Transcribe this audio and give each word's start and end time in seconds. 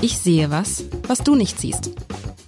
Ich 0.00 0.16
sehe 0.16 0.48
was, 0.52 0.84
was 1.08 1.24
du 1.24 1.34
nicht 1.34 1.58
siehst. 1.58 1.90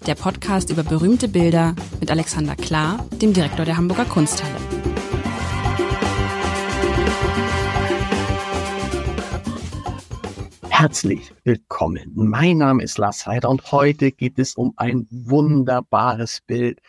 Der 0.06 0.14
Podcast 0.14 0.70
über 0.70 0.84
berühmte 0.84 1.26
Bilder 1.26 1.74
mit 1.98 2.08
Alexander 2.08 2.54
Klar, 2.54 3.04
dem 3.20 3.32
Direktor 3.32 3.64
der 3.64 3.76
Hamburger 3.76 4.04
Kunsthalle. 4.04 4.54
Herzlich 10.68 11.32
willkommen. 11.42 12.12
Mein 12.14 12.58
Name 12.58 12.84
ist 12.84 12.98
Lars 12.98 13.26
Heider 13.26 13.50
und 13.50 13.72
heute 13.72 14.12
geht 14.12 14.38
es 14.38 14.54
um 14.54 14.72
ein 14.76 15.08
wunderbares 15.10 16.42
Bild. 16.46 16.80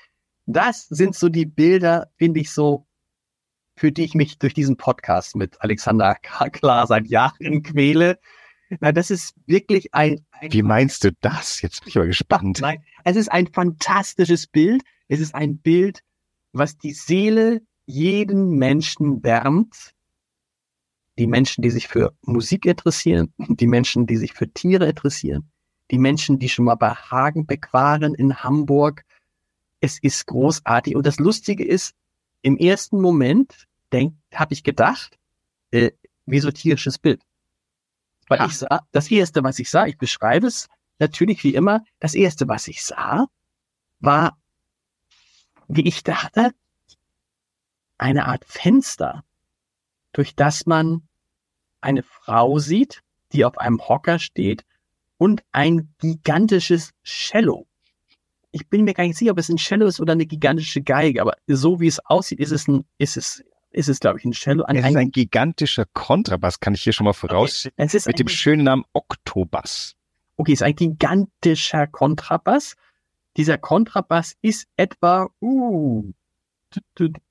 Das 0.46 0.86
sind 0.90 1.16
so 1.16 1.28
die 1.30 1.48
Bilder, 1.48 2.12
finde 2.18 2.40
ich 2.40 2.52
so, 2.52 2.86
für 3.76 3.92
die 3.92 4.04
ich 4.04 4.14
mich 4.14 4.38
durch 4.38 4.54
diesen 4.54 4.78
Podcast 4.78 5.36
mit 5.36 5.60
Alexander 5.60 6.14
Klar 6.14 6.86
seit 6.86 7.08
Jahren 7.08 7.64
quäle. 7.64 8.20
Na, 8.80 8.92
das 8.92 9.12
ist 9.12 9.36
wirklich 9.46 9.94
ein, 9.94 10.26
ein 10.32 10.54
Wie 10.54 10.64
meinst 10.64 11.04
du 11.04 11.12
das? 11.22 11.62
Jetzt 11.62 11.82
bin 11.82 11.90
ich 11.90 11.98
aber 11.98 12.08
gespannt. 12.08 12.60
Nein, 12.62 12.84
es 13.04 13.18
ist 13.18 13.32
ein 13.32 13.48
fantastisches 13.48 14.48
Bild. 14.48 14.84
Es 15.08 15.20
ist 15.20 15.36
ein 15.36 15.58
Bild, 15.58 16.04
was 16.54 16.78
die 16.78 16.94
Seele 16.94 17.62
jeden 17.86 18.52
Menschen 18.52 19.24
wärmt. 19.24 19.94
Die 21.18 21.28
Menschen, 21.28 21.62
die 21.62 21.70
sich 21.70 21.88
für 21.88 22.16
Musik 22.22 22.66
interessieren, 22.66 23.34
die 23.38 23.68
Menschen, 23.68 24.08
die 24.08 24.18
sich 24.18 24.34
für 24.34 24.48
Tiere 24.48 24.88
interessieren, 24.88 25.50
die 25.92 26.00
Menschen, 26.00 26.40
die 26.40 26.50
schon 26.50 26.66
mal 26.66 26.76
bei 26.76 26.92
Hagenbeck 26.92 27.74
waren 27.74 28.16
in 28.16 28.38
Hamburg. 28.38 29.04
Es 29.82 30.00
ist 30.00 30.26
großartig. 30.28 30.96
Und 30.96 31.06
das 31.06 31.20
Lustige 31.20 31.66
ist, 31.66 31.94
im 32.42 32.58
ersten 32.58 33.02
Moment 33.02 33.68
habe 34.34 34.54
ich 34.54 34.64
gedacht, 34.64 35.20
äh, 35.72 35.92
wie 36.26 36.40
so 36.40 36.50
tierisches 36.52 36.98
Bild. 36.98 37.22
Weil 38.28 38.40
ha. 38.40 38.46
ich 38.46 38.58
sah, 38.58 38.82
das 38.92 39.10
erste, 39.12 39.44
was 39.44 39.60
ich 39.60 39.70
sah, 39.70 39.86
ich 39.86 39.98
beschreibe 39.98 40.48
es 40.48 40.70
natürlich 41.00 41.44
wie 41.44 41.56
immer, 41.56 41.84
das 42.00 42.14
erste, 42.14 42.48
was 42.48 42.68
ich 42.68 42.84
sah, 42.84 43.28
war, 44.00 44.38
wie 45.68 45.88
ich 45.88 46.04
dachte, 46.04 46.52
eine 47.98 48.26
Art 48.26 48.46
Fenster, 48.46 49.24
durch 50.14 50.36
das 50.36 50.66
man 50.66 51.08
eine 51.82 52.04
Frau 52.04 52.60
sieht, 52.60 53.02
die 53.32 53.46
auf 53.46 53.58
einem 53.58 53.80
Hocker 53.88 54.20
steht 54.20 54.66
und 55.18 55.44
ein 55.52 55.94
gigantisches 56.00 56.92
Cello. 57.04 57.68
Ich 58.52 58.68
bin 58.68 58.84
mir 58.84 58.94
gar 58.94 59.06
nicht 59.06 59.18
sicher, 59.18 59.32
ob 59.32 59.38
es 59.38 59.50
ein 59.50 59.58
Cello 59.58 59.86
ist 59.86 60.00
oder 60.00 60.14
eine 60.14 60.26
gigantische 60.26 60.82
Geige, 60.82 61.22
aber 61.22 61.38
so 61.48 61.80
wie 61.80 61.88
es 61.88 62.00
aussieht, 62.06 62.40
ist 62.40 62.52
es 62.52 62.68
ein, 62.68 62.86
ist 62.98 63.18
es 63.18 63.44
ist 63.72 63.90
es, 63.90 64.00
glaube 64.00 64.20
ich, 64.20 64.26
ein 64.26 64.32
Cello. 64.32 64.64
Ein, 64.64 64.78
es 64.78 64.90
ist 64.90 64.96
ein 64.96 65.12
gigantischer 65.12 65.86
Kontrabass, 65.94 66.60
kann 66.60 66.74
ich 66.74 66.82
hier 66.82 66.94
schon 66.94 67.06
mal 67.06 67.14
vorausschicken. 67.14 67.76
Okay. 67.78 67.86
Es 67.86 67.94
ist 67.94 68.08
mit 68.08 68.20
dem 68.20 68.28
schönen 68.28 68.64
Namen 68.64 68.84
Oktobass. 68.94 69.96
Okay, 70.38 70.54
es 70.54 70.62
ist 70.62 70.66
ein 70.66 70.76
gigantischer 70.76 71.88
Kontrabass. 71.88 72.76
Dieser 73.38 73.58
Kontrabass 73.58 74.36
ist 74.42 74.68
etwa, 74.76 75.30
uh, 75.42 76.12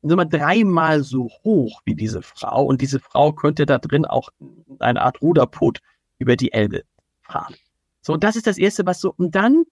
mal 0.02 0.24
dreimal 0.24 1.02
so 1.02 1.28
hoch 1.44 1.80
wie 1.84 1.94
diese 1.94 2.22
Frau. 2.22 2.64
Und 2.64 2.80
diese 2.80 3.00
Frau 3.00 3.32
könnte 3.32 3.66
da 3.66 3.78
drin 3.78 4.04
auch 4.04 4.30
eine 4.78 5.02
Art 5.02 5.20
Ruderboot 5.22 5.80
über 6.18 6.36
die 6.36 6.52
Elbe 6.52 6.84
fahren. 7.22 7.54
So, 8.00 8.14
und 8.14 8.24
das 8.24 8.36
ist 8.36 8.46
das 8.46 8.58
Erste, 8.58 8.86
was 8.86 9.00
so, 9.00 9.12
und 9.16 9.34
dann 9.34 9.64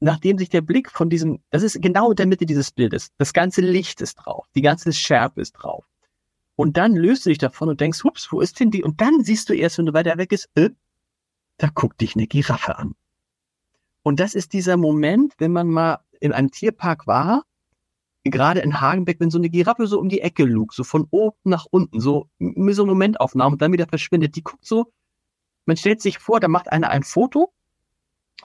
nachdem 0.00 0.38
sich 0.38 0.48
der 0.48 0.60
Blick 0.60 0.90
von 0.90 1.10
diesem, 1.10 1.40
das 1.50 1.62
ist 1.62 1.80
genau 1.82 2.10
in 2.10 2.16
der 2.16 2.26
Mitte 2.26 2.46
dieses 2.46 2.70
Bildes, 2.70 3.10
das 3.18 3.32
ganze 3.32 3.60
Licht 3.60 4.00
ist 4.00 4.14
drauf, 4.16 4.46
die 4.54 4.62
ganze 4.62 4.92
Schärfe 4.92 5.40
ist 5.40 5.52
drauf. 5.52 5.84
Und 6.56 6.76
dann 6.76 6.96
löst 6.96 7.24
du 7.24 7.30
dich 7.30 7.38
davon 7.38 7.68
und 7.68 7.80
denkst, 7.80 8.02
hups, 8.02 8.32
wo 8.32 8.40
ist 8.40 8.58
denn 8.58 8.70
die? 8.70 8.82
Und 8.82 9.00
dann 9.00 9.22
siehst 9.22 9.48
du 9.48 9.54
erst, 9.54 9.78
wenn 9.78 9.86
du 9.86 9.92
weiter 9.92 10.18
weg 10.18 10.32
ist, 10.32 10.48
äh, 10.56 10.70
da 11.56 11.68
guckt 11.68 12.00
dich 12.00 12.16
eine 12.16 12.26
Giraffe 12.26 12.78
an. 12.78 12.94
Und 14.02 14.20
das 14.20 14.34
ist 14.34 14.52
dieser 14.52 14.76
Moment, 14.76 15.34
wenn 15.38 15.52
man 15.52 15.68
mal 15.68 15.98
in 16.20 16.32
einem 16.32 16.50
Tierpark 16.50 17.06
war, 17.06 17.44
gerade 18.24 18.60
in 18.60 18.80
Hagenbeck, 18.80 19.20
wenn 19.20 19.30
so 19.30 19.38
eine 19.38 19.50
Giraffe 19.50 19.86
so 19.86 20.00
um 20.00 20.08
die 20.08 20.20
Ecke 20.20 20.44
lugt, 20.44 20.74
so 20.74 20.84
von 20.84 21.06
oben 21.10 21.36
nach 21.44 21.66
unten, 21.70 22.00
so 22.00 22.28
so 22.38 22.86
Momentaufnahme 22.86 23.52
und 23.52 23.62
dann 23.62 23.72
wieder 23.72 23.86
verschwindet. 23.86 24.36
Die 24.36 24.42
guckt 24.42 24.64
so, 24.64 24.92
man 25.66 25.76
stellt 25.76 26.00
sich 26.00 26.18
vor, 26.18 26.40
da 26.40 26.48
macht 26.48 26.70
einer 26.72 26.90
ein 26.90 27.02
Foto 27.02 27.52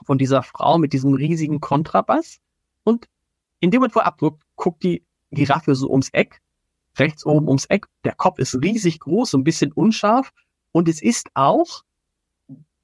von 0.02 0.18
dieser 0.18 0.42
Frau 0.42 0.78
mit 0.78 0.92
diesem 0.92 1.14
riesigen 1.14 1.60
Kontrabass. 1.60 2.38
Und 2.82 3.06
in 3.60 3.70
dem 3.70 3.80
Moment, 3.80 3.94
wo 3.94 4.00
er 4.00 4.06
abdruckt, 4.06 4.42
guckt 4.56 4.82
die 4.82 5.04
Giraffe 5.30 5.74
so 5.74 5.90
ums 5.90 6.10
Eck, 6.10 6.40
rechts 6.98 7.24
oben 7.24 7.48
ums 7.48 7.66
Eck. 7.66 7.86
Der 8.04 8.14
Kopf 8.14 8.38
ist 8.38 8.54
riesig 8.54 9.00
groß, 9.00 9.30
so 9.30 9.38
ein 9.38 9.44
bisschen 9.44 9.72
unscharf. 9.72 10.32
Und 10.72 10.88
es 10.88 11.00
ist 11.02 11.28
auch, 11.34 11.82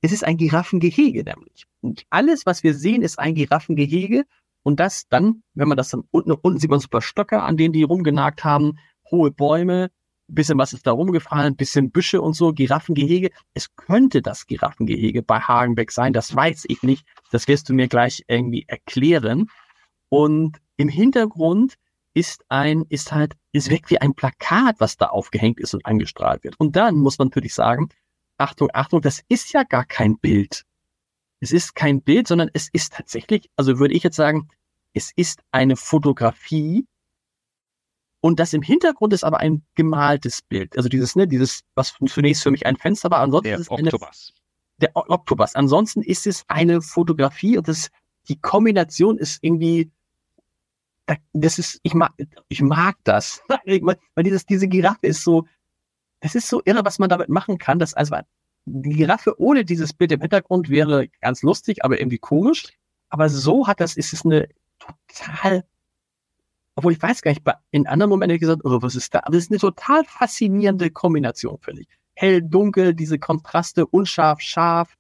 es 0.01 0.13
ist 0.13 0.25
ein 0.25 0.37
Giraffengehege 0.37 1.25
nämlich. 1.25 1.67
Und 1.81 2.05
alles, 2.11 2.47
was 2.47 2.63
wir 2.63 2.75
sehen, 2.75 3.03
ist 3.03 3.19
ein 3.19 3.35
Giraffengehege. 3.35 4.25
Und 4.63 4.79
das 4.79 5.09
dann, 5.09 5.43
wenn 5.55 5.69
man 5.69 5.77
das 5.77 5.91
dann 5.91 6.05
unten, 6.11 6.33
unten 6.33 6.59
sieht 6.59 6.71
man 6.71 6.81
super 6.81 7.01
Stöcke, 7.01 7.43
an 7.43 7.57
denen 7.57 7.73
die 7.73 7.83
rumgenagt 7.83 8.45
haben, 8.45 8.79
hohe 9.11 9.31
Bäume, 9.31 9.91
bisschen 10.35 10.59
was 10.59 10.73
ist 10.73 10.87
da 10.87 10.93
rumgefallen, 10.93 11.57
bisschen 11.57 11.91
Büsche 11.91 12.21
und 12.21 12.35
so, 12.35 12.53
Giraffengehege. 12.53 13.31
Es 13.55 13.75
könnte 13.77 14.23
das 14.23 14.47
Giraffengehege 14.47 15.23
bei 15.23 15.41
Hagenbeck 15.41 15.93
sein, 15.93 16.13
das 16.13 16.35
weiß 16.35 16.65
ich 16.69 16.83
nicht. 16.83 17.07
Das 17.31 17.49
wirst 17.49 17.69
du 17.69 17.75
mir 17.75 17.89
gleich 17.89 18.25
irgendwie 18.29 18.65
erklären. 18.67 19.49
Und 20.09 20.59
im 20.77 20.89
Hintergrund 20.89 21.75
ist 22.15 22.45
ein, 22.49 22.85
ist 22.89 23.13
halt, 23.13 23.35
ist 23.53 23.71
weg 23.71 23.91
wie 23.91 24.01
ein 24.01 24.15
Plakat, 24.15 24.77
was 24.79 24.97
da 24.97 25.07
aufgehängt 25.07 25.61
ist 25.61 25.75
und 25.75 25.87
angestrahlt 25.87 26.45
wird. 26.45 26.59
Und 26.59 26.77
dann 26.77 26.97
muss 26.97 27.19
man 27.19 27.29
natürlich 27.29 27.55
sagen, 27.55 27.89
Achtung, 28.37 28.69
Achtung, 28.73 29.01
das 29.01 29.23
ist 29.29 29.53
ja 29.53 29.63
gar 29.63 29.85
kein 29.85 30.19
Bild. 30.19 30.65
Es 31.41 31.53
ist 31.53 31.75
kein 31.75 32.03
Bild, 32.03 32.27
sondern 32.27 32.51
es 32.53 32.69
ist 32.73 32.93
tatsächlich, 32.95 33.51
also 33.57 33.79
würde 33.79 33.95
ich 33.95 34.03
jetzt 34.03 34.17
sagen, 34.17 34.49
es 34.93 35.13
ist 35.15 35.43
eine 35.53 35.77
Fotografie 35.77 36.87
und 38.21 38.39
das 38.39 38.53
im 38.53 38.63
Hintergrund 38.63 39.13
ist 39.13 39.25
aber 39.25 39.39
ein 39.39 39.63
gemaltes 39.75 40.43
Bild. 40.43 40.77
Also 40.77 40.89
dieses, 40.89 41.17
ne, 41.17 41.27
dieses, 41.27 41.63
was 41.75 41.95
zunächst 42.07 42.43
für 42.43 42.51
mich 42.51 42.67
ein 42.67 42.77
Fenster 42.77 43.11
war, 43.11 43.21
ansonsten 43.21 43.49
der 43.49 43.59
ist 43.59 43.71
Oktobus. 43.71 44.33
Eine, 44.33 44.41
der 44.81 44.91
Oktobus. 44.95 45.55
Ansonsten 45.55 46.03
ist 46.03 46.27
es 46.27 46.45
eine 46.49 46.83
Fotografie 46.83 47.57
und 47.57 47.69
das, 47.69 47.91
die 48.29 48.37
Kombination 48.37 49.17
ist 49.17 49.39
irgendwie, 49.43 49.91
das 51.33 51.59
ist, 51.59 51.81
ich 51.83 51.95
mag, 51.95 52.13
ich 52.49 52.61
mag 52.61 52.97
das. 53.05 53.43
Weil 53.49 54.25
dieses, 54.25 54.45
diese 54.45 54.69
Giraffe 54.69 55.07
ist 55.07 55.25
so, 55.25 55.47
das 56.21 56.35
ist 56.35 56.49
so 56.49 56.61
irre, 56.65 56.85
was 56.85 56.99
man 56.99 57.09
damit 57.09 57.31
machen 57.31 57.59
kann. 57.59 57.79
Das, 57.79 57.95
also, 57.95 58.17
die 58.67 58.97
Giraffe 58.97 59.41
ohne 59.41 59.65
dieses 59.65 59.95
Bild 59.95 60.13
im 60.13 60.21
Hintergrund 60.21 60.69
wäre 60.69 61.09
ganz 61.21 61.43
lustig, 61.43 61.85
aber 61.85 61.99
irgendwie 61.99 62.19
komisch. 62.19 62.69
Aber 63.09 63.29
so 63.31 63.67
hat 63.67 63.81
das, 63.81 63.97
ist 63.97 64.13
es 64.13 64.25
eine 64.25 64.49
total 64.79 65.65
obwohl 66.81 66.95
ich 66.95 67.03
weiß 67.03 67.21
gar 67.21 67.31
nicht, 67.31 67.43
in 67.73 67.87
anderen 67.87 68.09
Momenten 68.09 68.31
hätte 68.31 68.37
ich 68.37 68.41
gesagt, 68.41 68.63
oh, 68.65 68.81
was 68.81 68.95
ist 68.95 69.15
da? 69.15 69.19
Aber 69.25 69.33
das 69.33 69.45
ist 69.45 69.51
eine 69.51 69.59
total 69.59 70.03
faszinierende 70.07 70.91
Kombination, 70.91 71.59
finde 71.61 71.83
ich. 71.83 71.89
Hell, 72.15 72.41
dunkel, 72.41 72.95
diese 72.95 73.19
Kontraste, 73.19 73.87
unscharf, 73.87 74.41
scharf 74.41 74.97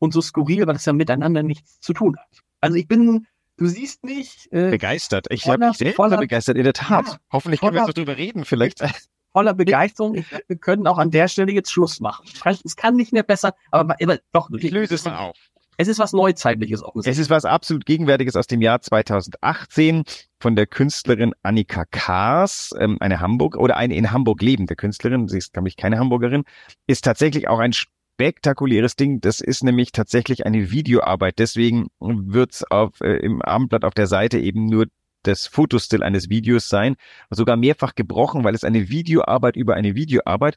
und 0.00 0.12
so 0.12 0.20
skurril, 0.20 0.66
weil 0.66 0.74
das 0.74 0.84
ja 0.84 0.92
miteinander 0.92 1.42
nichts 1.42 1.80
zu 1.80 1.94
tun 1.94 2.18
hat. 2.18 2.42
Also 2.60 2.76
ich 2.76 2.86
bin, 2.88 3.26
du 3.56 3.66
siehst 3.66 4.04
mich. 4.04 4.48
Äh, 4.52 4.68
begeistert. 4.68 5.28
Ich 5.30 5.48
habe 5.48 5.66
mich 5.66 5.78
sehr 5.78 5.94
voller, 5.94 6.18
begeistert, 6.18 6.58
in 6.58 6.64
der 6.64 6.74
Tat. 6.74 7.06
Ja, 7.06 7.16
Hoffentlich 7.32 7.60
voller, 7.60 7.72
können 7.72 7.82
wir 7.84 7.86
so 7.86 7.92
drüber 7.92 8.18
reden, 8.18 8.44
vielleicht. 8.44 8.80
Voller 9.32 9.54
Begeisterung. 9.54 10.14
Ich, 10.14 10.26
wir 10.46 10.56
können 10.58 10.86
auch 10.86 10.98
an 10.98 11.10
der 11.10 11.26
Stelle 11.26 11.52
jetzt 11.52 11.72
Schluss 11.72 12.00
machen. 12.00 12.24
Es 12.64 12.76
kann 12.76 12.94
nicht 12.94 13.12
mehr 13.12 13.24
besser, 13.24 13.54
aber, 13.72 13.96
aber 14.00 14.18
doch. 14.30 14.48
Ich 14.50 14.70
löse 14.70 14.94
es 14.94 15.04
mal 15.06 15.16
auf. 15.16 15.36
Es 15.76 15.88
ist 15.88 15.98
was 15.98 16.12
Neuzeitliches 16.12 16.82
offensichtlich. 16.82 17.12
Es 17.12 17.18
ist 17.18 17.30
was 17.30 17.44
absolut 17.44 17.86
Gegenwärtiges 17.86 18.36
aus 18.36 18.46
dem 18.46 18.62
Jahr 18.62 18.80
2018 18.80 20.04
von 20.38 20.56
der 20.56 20.66
Künstlerin 20.66 21.32
Annika 21.42 21.84
Kaas, 21.90 22.74
ähm, 22.78 22.98
eine 23.00 23.20
Hamburg 23.20 23.56
oder 23.56 23.76
eine 23.76 23.94
in 23.94 24.10
Hamburg 24.10 24.42
lebende 24.42 24.76
Künstlerin, 24.76 25.28
sie 25.28 25.38
ist, 25.38 25.52
glaube 25.52 25.68
ich, 25.68 25.76
keine 25.76 25.98
Hamburgerin, 25.98 26.44
ist 26.86 27.04
tatsächlich 27.04 27.48
auch 27.48 27.58
ein 27.58 27.72
spektakuläres 27.72 28.96
Ding. 28.96 29.20
Das 29.20 29.40
ist 29.40 29.64
nämlich 29.64 29.92
tatsächlich 29.92 30.46
eine 30.46 30.70
Videoarbeit. 30.70 31.38
Deswegen 31.38 31.88
wird's 32.00 32.64
auf, 32.64 33.00
äh, 33.00 33.16
im 33.16 33.42
Abendblatt 33.42 33.84
auf 33.84 33.94
der 33.94 34.06
Seite 34.06 34.38
eben 34.38 34.66
nur 34.66 34.86
das 35.22 35.46
Fotostill 35.46 36.02
eines 36.02 36.28
Videos 36.28 36.68
sein, 36.68 36.96
sogar 37.30 37.56
mehrfach 37.56 37.94
gebrochen, 37.94 38.44
weil 38.44 38.54
es 38.54 38.62
eine 38.62 38.88
Videoarbeit 38.90 39.56
über 39.56 39.74
eine 39.74 39.94
Videoarbeit 39.94 40.56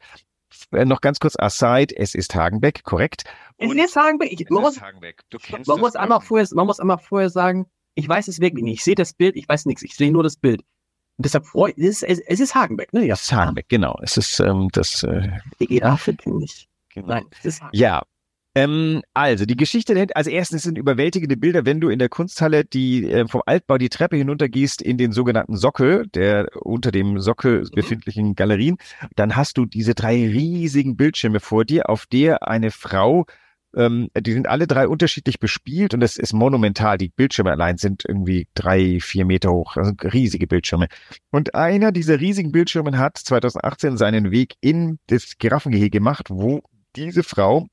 noch 0.72 1.02
ganz 1.02 1.20
kurz 1.20 1.36
aside, 1.38 1.96
es 1.96 2.16
ist 2.16 2.36
Hagenbeck, 2.36 2.84
korrekt? 2.84 3.24
Es 3.58 3.72
ist 3.72 3.96
Hagenbeck. 3.96 4.32
Ich, 4.32 4.50
man 4.50 4.62
muss, 4.62 4.82
Hagenbeck. 4.82 5.24
Man 5.66 5.80
muss 5.80 5.96
einmal 5.96 6.22
vorher, 6.22 6.48
man 6.54 6.68
muss 6.68 6.80
einmal 6.80 6.98
vorher 6.98 7.30
sagen, 7.30 7.68
ich 7.96 8.08
weiß 8.08 8.28
es 8.28 8.40
wirklich 8.40 8.64
nicht. 8.64 8.76
Ich 8.76 8.84
sehe 8.84 8.96
das 8.96 9.14
Bild, 9.14 9.36
ich 9.36 9.50
weiß 9.50 9.66
nichts. 9.66 9.84
Ich 9.84 9.96
sehe 9.96 10.12
nur 10.12 10.24
das 10.24 10.38
Bild. 10.38 10.62
Und 11.18 11.26
deshalb 11.26 11.48
freue 11.48 11.72
ich, 11.72 11.84
es 11.84 12.04
ist, 12.04 12.20
es 12.28 12.40
ist 12.40 12.54
Hagenbeck, 12.54 12.94
ne? 12.94 13.06
Ja, 13.06 13.16
es 13.16 13.24
ist 13.24 13.34
Hagenbeck, 13.34 13.68
genau. 13.70 13.98
Es 14.04 14.18
ist 14.18 14.40
ähm, 14.40 14.70
das. 14.72 15.04
Äh, 15.04 15.30
Giraffe 15.60 16.14
kenne 16.14 16.44
ich. 16.44 16.70
Genau. 16.94 17.08
Nein, 17.08 17.26
es 17.40 17.46
ist 17.46 17.62
Hagenbeck. 17.62 17.80
Ja, 17.80 18.04
ähm, 18.58 19.04
also 19.14 19.46
die 19.46 19.56
Geschichte, 19.56 20.08
also 20.16 20.32
erstens 20.32 20.64
sind 20.64 20.80
überwältigende 20.80 21.38
Bilder, 21.38 21.64
wenn 21.66 21.80
du 21.80 21.90
in 21.90 22.00
der 22.00 22.10
Kunsthalle 22.10 22.66
die 22.66 23.08
äh, 23.08 23.28
vom 23.28 23.44
Altbau 23.46 23.78
die 23.78 23.90
Treppe 23.90 24.16
hinuntergehst 24.16 24.82
in 24.82 24.98
den 24.98 25.12
sogenannten 25.12 25.56
Sockel, 25.56 26.08
der 26.08 26.48
unter 26.56 26.92
dem 26.92 27.20
Sockel 27.20 27.62
mhm. 27.62 27.70
befindlichen 27.76 28.34
Galerien, 28.34 28.78
dann 29.16 29.36
hast 29.36 29.60
du 29.60 29.68
diese 29.68 29.94
drei 29.94 30.16
riesigen 30.16 30.98
Bildschirme 30.98 31.40
vor 31.40 31.66
dir, 31.66 31.88
auf 31.88 32.08
der 32.08 32.48
eine 32.48 32.72
Frau 32.72 33.28
Ähm, 33.76 34.10
die 34.20 34.34
sind 34.34 34.48
alle 34.48 34.66
drei 34.66 34.88
unterschiedlich 34.88 35.40
bespielt 35.40 35.94
und 35.94 36.02
es 36.02 36.18
ist 36.18 36.34
monumental. 36.34 36.98
Die 36.98 37.10
Bildschirme 37.10 37.52
allein 37.52 37.78
sind 37.78 38.06
irgendwie 38.08 38.48
drei, 38.56 39.00
vier 39.00 39.26
Meter 39.26 39.52
hoch, 39.52 39.78
also 39.78 39.92
riesige 40.02 40.48
Bildschirme. 40.48 40.88
Und 41.32 41.54
einer 41.54 41.92
dieser 41.92 42.20
riesigen 42.20 42.52
Bildschirme 42.52 42.98
hat 42.98 43.18
2018 43.18 43.98
seinen 43.98 44.32
Weg 44.32 44.56
in 44.62 44.98
das 45.08 45.38
Giraffengehege 45.38 45.92
gemacht, 45.92 46.30
wo 46.32 46.62
diese 46.96 47.22
Frau 47.22 47.68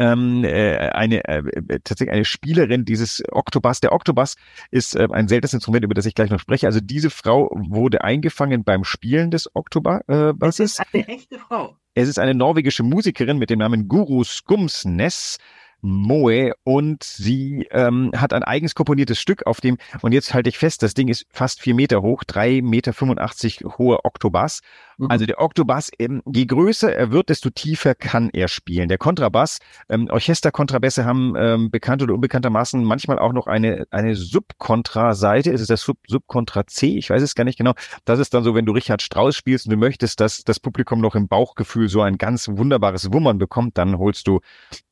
ähm, 0.00 0.44
äh, 0.44 0.88
eine 0.88 1.24
äh, 1.26 1.42
tatsächlich 1.84 2.10
eine 2.10 2.24
Spielerin 2.24 2.86
dieses 2.86 3.22
Oktobus. 3.30 3.80
Der 3.80 3.92
Oktobus 3.92 4.36
ist 4.70 4.96
äh, 4.96 5.06
ein 5.12 5.28
seltenes 5.28 5.52
Instrument, 5.52 5.84
über 5.84 5.94
das 5.94 6.06
ich 6.06 6.14
gleich 6.14 6.30
noch 6.30 6.40
spreche. 6.40 6.66
Also 6.66 6.80
diese 6.80 7.10
Frau 7.10 7.50
wurde 7.52 8.02
eingefangen 8.02 8.64
beim 8.64 8.84
Spielen 8.84 9.30
des 9.30 9.54
Oktobus. 9.54 10.00
Äh, 10.08 10.32
es 10.40 10.58
ist 10.58 10.82
eine 10.92 11.06
echte 11.06 11.38
Frau. 11.38 11.76
Es 11.94 12.08
ist 12.08 12.18
eine 12.18 12.34
norwegische 12.34 12.82
Musikerin 12.82 13.36
mit 13.36 13.50
dem 13.50 13.58
Namen 13.58 13.88
Guru 13.88 14.24
Skumsness. 14.24 15.36
Moe 15.82 16.52
und 16.62 17.02
sie 17.02 17.66
ähm, 17.70 18.10
hat 18.14 18.34
ein 18.34 18.42
eigens 18.42 18.74
komponiertes 18.74 19.18
Stück 19.18 19.46
auf 19.46 19.62
dem, 19.62 19.78
und 20.02 20.12
jetzt 20.12 20.34
halte 20.34 20.50
ich 20.50 20.58
fest, 20.58 20.82
das 20.82 20.92
Ding 20.92 21.08
ist 21.08 21.24
fast 21.30 21.62
vier 21.62 21.74
Meter 21.74 22.02
hoch, 22.02 22.22
drei 22.24 22.60
Meter 22.60 22.92
85 22.92 23.64
hohe 23.78 24.04
Oktobass. 24.04 24.60
Mhm. 25.00 25.06
Also 25.10 25.24
der 25.24 25.40
Oktobass, 25.40 25.90
ähm, 25.98 26.22
je 26.30 26.44
größer 26.44 26.94
er 26.94 27.10
wird, 27.10 27.30
desto 27.30 27.48
tiefer 27.48 27.94
kann 27.94 28.28
er 28.32 28.48
spielen. 28.48 28.88
Der 28.88 28.98
Kontrabass, 28.98 29.58
ähm, 29.88 30.08
Orchesterkontrabässe 30.10 31.06
haben 31.06 31.34
ähm, 31.36 31.70
bekannt 31.70 32.02
oder 32.02 32.14
unbekanntermaßen 32.14 32.84
manchmal 32.84 33.18
auch 33.18 33.32
noch 33.32 33.46
eine, 33.46 33.86
eine 33.90 34.14
Subkontra-Seite. 34.14 35.52
Es 35.52 35.62
ist 35.62 35.70
das 35.70 35.80
Sub 35.80 35.96
Subkontra 36.06 36.66
C, 36.66 36.98
ich 36.98 37.08
weiß 37.08 37.22
es 37.22 37.34
gar 37.34 37.44
nicht 37.44 37.56
genau. 37.56 37.72
Das 38.04 38.18
ist 38.18 38.34
dann 38.34 38.44
so, 38.44 38.54
wenn 38.54 38.66
du 38.66 38.72
Richard 38.72 39.00
Strauss 39.00 39.36
spielst 39.36 39.66
und 39.66 39.70
du 39.70 39.76
möchtest, 39.78 40.20
dass 40.20 40.44
das 40.44 40.60
Publikum 40.60 41.00
noch 41.00 41.14
im 41.14 41.28
Bauchgefühl 41.28 41.88
so 41.88 42.02
ein 42.02 42.18
ganz 42.18 42.48
wunderbares 42.48 43.10
Wummern 43.12 43.38
bekommt, 43.38 43.78
dann 43.78 43.98
holst 43.98 44.26
du, 44.26 44.40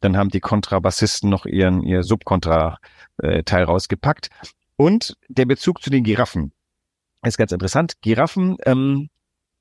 dann 0.00 0.16
haben 0.16 0.31
die 0.31 0.40
Kontrabassisten 0.40 1.28
noch 1.28 1.44
ihren, 1.44 1.82
ihr 1.82 2.02
Subkontra-Teil 2.02 3.64
rausgepackt. 3.64 4.31
Und 4.76 5.19
der 5.28 5.44
Bezug 5.44 5.82
zu 5.82 5.90
den 5.90 6.04
Giraffen 6.04 6.52
ist 7.25 7.37
ganz 7.37 7.52
interessant. 7.52 7.94
Giraffen 8.00 8.56
ähm, 8.64 9.11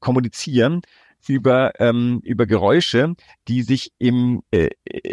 kommunizieren 0.07 0.83
über 1.27 1.73
ähm, 1.81 2.21
über 2.23 2.45
Geräusche, 2.45 3.15
die 3.49 3.61
sich 3.61 3.91
im 3.99 4.41
äh, 4.51 4.69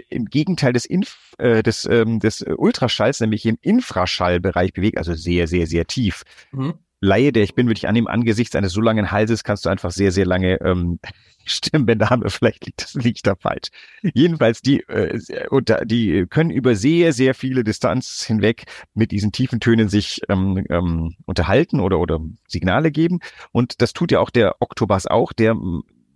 im 0.08 0.26
Gegenteil 0.26 0.72
des 0.72 0.86
Inf 0.86 1.34
äh, 1.38 1.64
des 1.64 1.84
ähm, 1.84 2.20
des 2.20 2.42
Ultraschalls, 2.42 3.18
nämlich 3.18 3.44
im 3.44 3.58
Infraschallbereich 3.60 4.72
bewegt, 4.72 4.98
also 4.98 5.14
sehr 5.14 5.48
sehr 5.48 5.66
sehr 5.66 5.86
tief. 5.88 6.22
Mhm. 6.52 6.74
Laie, 7.04 7.32
der 7.32 7.42
ich 7.42 7.54
bin, 7.54 7.66
würde 7.66 7.78
ich 7.78 7.88
annehmen, 7.88 8.08
angesichts 8.08 8.56
eines 8.56 8.72
so 8.72 8.80
langen 8.80 9.10
Halses 9.10 9.44
kannst 9.44 9.66
du 9.66 9.70
einfach 9.70 9.90
sehr 9.90 10.12
sehr 10.12 10.26
lange 10.26 10.60
ähm, 10.60 10.98
Stimmbänder 11.46 12.08
haben, 12.08 12.28
vielleicht 12.30 12.64
liegt 12.64 12.82
das 12.82 12.94
liegt 13.04 13.26
da 13.26 13.34
falsch. 13.34 13.68
Jedenfalls 14.14 14.62
die 14.62 14.80
äh, 14.88 15.20
unter, 15.50 15.84
die 15.84 16.26
können 16.28 16.50
über 16.50 16.74
sehr 16.74 17.12
sehr 17.12 17.34
viele 17.34 17.64
Distanz 17.64 18.24
hinweg 18.24 18.64
mit 18.94 19.10
diesen 19.10 19.32
tiefen 19.32 19.60
Tönen 19.60 19.88
sich 19.88 20.20
ähm, 20.28 20.64
ähm, 20.70 21.14
unterhalten 21.26 21.80
oder 21.80 21.98
oder 21.98 22.20
Signale 22.48 22.90
geben 22.90 23.20
und 23.52 23.82
das 23.82 23.92
tut 23.92 24.10
ja 24.10 24.20
auch 24.20 24.30
der 24.30 24.56
Oktobas 24.60 25.06
auch, 25.06 25.32
der 25.32 25.54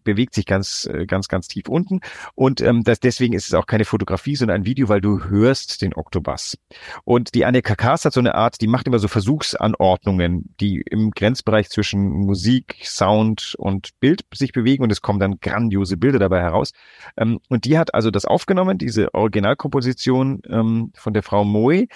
bewegt 0.04 0.34
sich 0.34 0.46
ganz, 0.46 0.88
äh, 0.92 1.06
ganz, 1.06 1.28
ganz 1.28 1.48
tief 1.48 1.68
unten. 1.68 2.00
Und 2.34 2.60
ähm, 2.60 2.84
das, 2.84 3.00
deswegen 3.00 3.34
ist 3.34 3.46
es 3.46 3.54
auch 3.54 3.66
keine 3.66 3.84
Fotografie, 3.84 4.36
sondern 4.36 4.62
ein 4.62 4.66
Video, 4.66 4.88
weil 4.88 5.00
du 5.00 5.24
hörst 5.24 5.82
den 5.82 5.94
Oktobus. 5.94 6.56
Und 7.04 7.34
die 7.34 7.44
Anne 7.44 7.62
Kakas 7.62 8.04
hat 8.04 8.12
so 8.12 8.20
eine 8.20 8.34
Art, 8.34 8.60
die 8.60 8.66
macht 8.66 8.86
immer 8.86 8.98
so 8.98 9.08
Versuchsanordnungen, 9.08 10.54
die 10.60 10.80
im 10.80 11.10
Grenzbereich 11.10 11.70
zwischen 11.70 12.08
Musik, 12.08 12.76
Sound 12.82 13.54
und 13.58 13.90
Bild 14.00 14.22
sich 14.34 14.52
bewegen 14.52 14.82
und 14.82 14.92
es 14.92 15.02
kommen 15.02 15.20
dann 15.20 15.38
grandiose 15.40 15.96
Bilder 15.96 16.18
dabei 16.18 16.40
heraus. 16.40 16.72
Ähm, 17.16 17.40
und 17.48 17.64
die 17.64 17.78
hat 17.78 17.94
also 17.94 18.10
das 18.10 18.24
aufgenommen, 18.24 18.78
diese 18.78 19.14
Originalkomposition 19.14 20.42
ähm, 20.48 20.92
von 20.94 21.12
der 21.12 21.22
Frau 21.22 21.44
Moe 21.44 21.86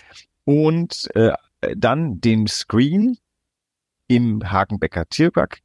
und 0.45 1.09
äh, 1.15 1.33
dann 1.77 2.21
den 2.21 2.47
Screen 2.47 3.19
im 4.09 4.51
Hagenbecker 4.51 5.09
Tierpark 5.09 5.61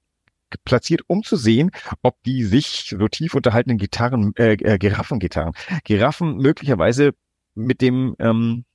platziert, 0.65 1.01
um 1.07 1.23
zu 1.23 1.35
sehen, 1.35 1.71
ob 2.01 2.21
die 2.23 2.44
sich 2.44 2.94
so 2.97 3.07
tief 3.07 3.35
unterhaltenen 3.35 3.77
Gitarren, 3.77 4.33
äh, 4.38 4.53
äh, 4.53 4.77
Giraffengitarren, 4.77 5.53
Giraffen 5.83 6.38
möglicherweise 6.38 7.13
mit 7.55 7.81
dem 7.81 8.15
ähm, 8.19 8.65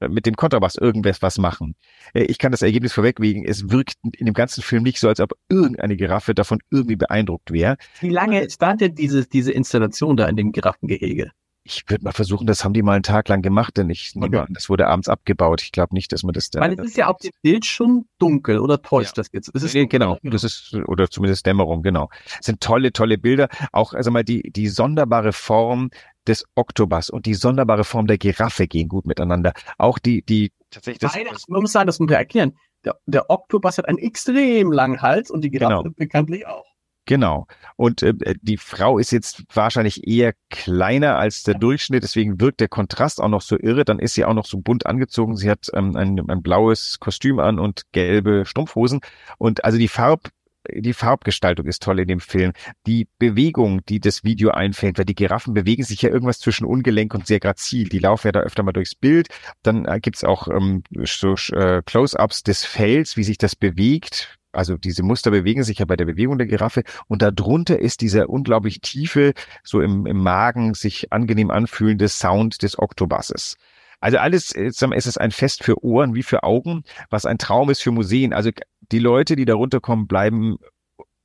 mit 0.00 0.26
dem 0.26 0.36
Kontrabass 0.36 0.76
irgendwas 0.76 1.22
was 1.22 1.38
machen. 1.38 1.74
Äh, 2.12 2.24
ich 2.24 2.38
kann 2.38 2.52
das 2.52 2.62
Ergebnis 2.62 2.92
vorwegwegen. 2.92 3.44
Es 3.44 3.70
wirkt 3.70 3.94
in 4.02 4.26
dem 4.26 4.34
ganzen 4.34 4.62
Film 4.62 4.82
nicht 4.82 4.98
so, 4.98 5.08
als 5.08 5.20
ob 5.20 5.32
irgendeine 5.48 5.96
Giraffe 5.96 6.34
davon 6.34 6.58
irgendwie 6.70 6.96
beeindruckt 6.96 7.50
wäre. 7.50 7.76
Wie 8.00 8.10
lange 8.10 8.48
startet 8.50 8.98
diese, 8.98 9.26
diese 9.26 9.52
Installation 9.52 10.16
da 10.16 10.28
in 10.28 10.36
dem 10.36 10.52
Giraffengehege? 10.52 11.30
Ich 11.66 11.82
würde 11.88 12.04
mal 12.04 12.12
versuchen, 12.12 12.46
das 12.46 12.64
haben 12.64 12.72
die 12.72 12.82
mal 12.82 12.92
einen 12.92 13.02
Tag 13.02 13.28
lang 13.28 13.42
gemacht, 13.42 13.76
denn 13.76 13.90
ich 13.90 14.14
nehme 14.14 14.40
an, 14.40 14.52
das 14.52 14.68
wurde 14.68 14.86
abends 14.86 15.08
abgebaut. 15.08 15.62
Ich 15.62 15.72
glaube 15.72 15.94
nicht, 15.94 16.12
dass 16.12 16.22
man 16.22 16.32
das 16.32 16.50
da. 16.50 16.60
Weil 16.60 16.78
es 16.78 16.86
ist 16.86 16.96
ja 16.96 17.08
auf 17.08 17.18
dem 17.18 17.32
Bild 17.42 17.64
schon 17.64 18.06
dunkel 18.18 18.60
oder 18.60 18.80
täuscht 18.80 19.16
ja. 19.16 19.22
das 19.22 19.30
jetzt? 19.32 19.50
Das 19.52 19.64
ist 19.64 19.74
nee, 19.74 19.86
genau, 19.86 20.18
das 20.22 20.44
ist 20.44 20.74
oder 20.86 21.10
zumindest 21.10 21.44
Dämmerung, 21.44 21.82
genau. 21.82 22.08
Es 22.38 22.46
sind 22.46 22.60
tolle, 22.60 22.92
tolle 22.92 23.18
Bilder. 23.18 23.48
Auch 23.72 23.94
also 23.94 24.12
mal 24.12 24.22
die 24.22 24.50
die 24.52 24.68
sonderbare 24.68 25.32
Form 25.32 25.90
des 26.28 26.44
Oktobers 26.54 27.10
und 27.10 27.26
die 27.26 27.34
sonderbare 27.34 27.84
Form 27.84 28.06
der 28.06 28.18
Giraffe 28.18 28.68
gehen 28.68 28.88
gut 28.88 29.06
miteinander. 29.06 29.52
Auch 29.76 29.98
die 29.98 30.22
die 30.22 30.52
tatsächlich 30.70 31.00
das. 31.00 31.14
Beide, 31.14 31.30
man 31.48 31.62
muss 31.62 31.72
sagen, 31.72 31.88
das 31.88 31.98
muss 31.98 32.08
man 32.08 32.16
erklären. 32.16 32.56
Der, 32.84 32.94
der 33.06 33.30
Oktobus 33.30 33.78
hat 33.78 33.88
einen 33.88 33.98
extrem 33.98 34.70
langen 34.70 35.02
Hals 35.02 35.32
und 35.32 35.42
die 35.42 35.50
Giraffe 35.50 35.82
genau. 35.82 35.94
bekanntlich 35.96 36.46
auch. 36.46 36.65
Genau. 37.06 37.46
Und 37.76 38.02
äh, 38.02 38.14
die 38.42 38.56
Frau 38.56 38.98
ist 38.98 39.12
jetzt 39.12 39.44
wahrscheinlich 39.54 40.06
eher 40.08 40.34
kleiner 40.50 41.16
als 41.16 41.44
der 41.44 41.54
Durchschnitt, 41.54 42.02
deswegen 42.02 42.40
wirkt 42.40 42.58
der 42.60 42.68
Kontrast 42.68 43.20
auch 43.20 43.28
noch 43.28 43.42
so 43.42 43.56
irre. 43.56 43.84
Dann 43.84 44.00
ist 44.00 44.14
sie 44.14 44.24
auch 44.24 44.34
noch 44.34 44.44
so 44.44 44.58
bunt 44.58 44.86
angezogen. 44.86 45.36
Sie 45.36 45.48
hat 45.48 45.68
ähm, 45.72 45.94
ein, 45.96 46.18
ein 46.28 46.42
blaues 46.42 46.98
Kostüm 46.98 47.38
an 47.38 47.60
und 47.60 47.82
gelbe 47.92 48.44
Strumpfhosen. 48.44 49.00
Und 49.38 49.64
also 49.64 49.78
die 49.78 49.86
Farb, 49.86 50.30
die 50.74 50.94
Farbgestaltung 50.94 51.66
ist 51.66 51.80
toll 51.80 52.00
in 52.00 52.08
dem 52.08 52.18
Film. 52.18 52.52
Die 52.88 53.06
Bewegung, 53.20 53.84
die 53.86 54.00
das 54.00 54.24
Video 54.24 54.50
einfällt, 54.50 54.98
weil 54.98 55.04
die 55.04 55.14
Giraffen 55.14 55.54
bewegen 55.54 55.84
sich 55.84 56.02
ja 56.02 56.10
irgendwas 56.10 56.40
zwischen 56.40 56.66
ungelenk 56.66 57.14
und 57.14 57.28
sehr 57.28 57.38
grazil. 57.38 57.88
Die 57.88 58.00
laufen 58.00 58.26
ja 58.26 58.32
da 58.32 58.40
öfter 58.40 58.64
mal 58.64 58.72
durchs 58.72 58.96
Bild. 58.96 59.28
Dann 59.62 59.84
äh, 59.84 60.00
gibt's 60.00 60.24
auch 60.24 60.48
ähm, 60.48 60.82
so 61.04 61.34
äh, 61.54 61.82
Close-ups 61.86 62.42
des 62.42 62.64
Fells, 62.64 63.16
wie 63.16 63.22
sich 63.24 63.38
das 63.38 63.54
bewegt 63.54 64.36
also 64.56 64.76
diese 64.76 65.02
Muster 65.02 65.30
bewegen 65.30 65.62
sich 65.62 65.78
ja 65.78 65.84
bei 65.84 65.96
der 65.96 66.04
Bewegung 66.04 66.38
der 66.38 66.46
Giraffe 66.46 66.82
und 67.08 67.22
darunter 67.22 67.78
ist 67.78 68.00
dieser 68.00 68.28
unglaublich 68.28 68.80
tiefe, 68.80 69.32
so 69.62 69.80
im, 69.80 70.06
im 70.06 70.22
Magen 70.22 70.74
sich 70.74 71.12
angenehm 71.12 71.50
anfühlende 71.50 72.08
Sound 72.08 72.62
des 72.62 72.78
Oktobusses. 72.78 73.56
Also 74.00 74.18
alles, 74.18 74.52
es 74.54 74.82
ist 74.82 75.20
ein 75.20 75.30
Fest 75.30 75.64
für 75.64 75.82
Ohren 75.82 76.14
wie 76.14 76.22
für 76.22 76.42
Augen, 76.42 76.84
was 77.10 77.24
ein 77.24 77.38
Traum 77.38 77.70
ist 77.70 77.82
für 77.82 77.90
Museen. 77.92 78.32
Also 78.32 78.50
die 78.92 78.98
Leute, 78.98 79.36
die 79.36 79.46
da 79.46 79.54
runterkommen, 79.54 80.06
bleiben 80.06 80.58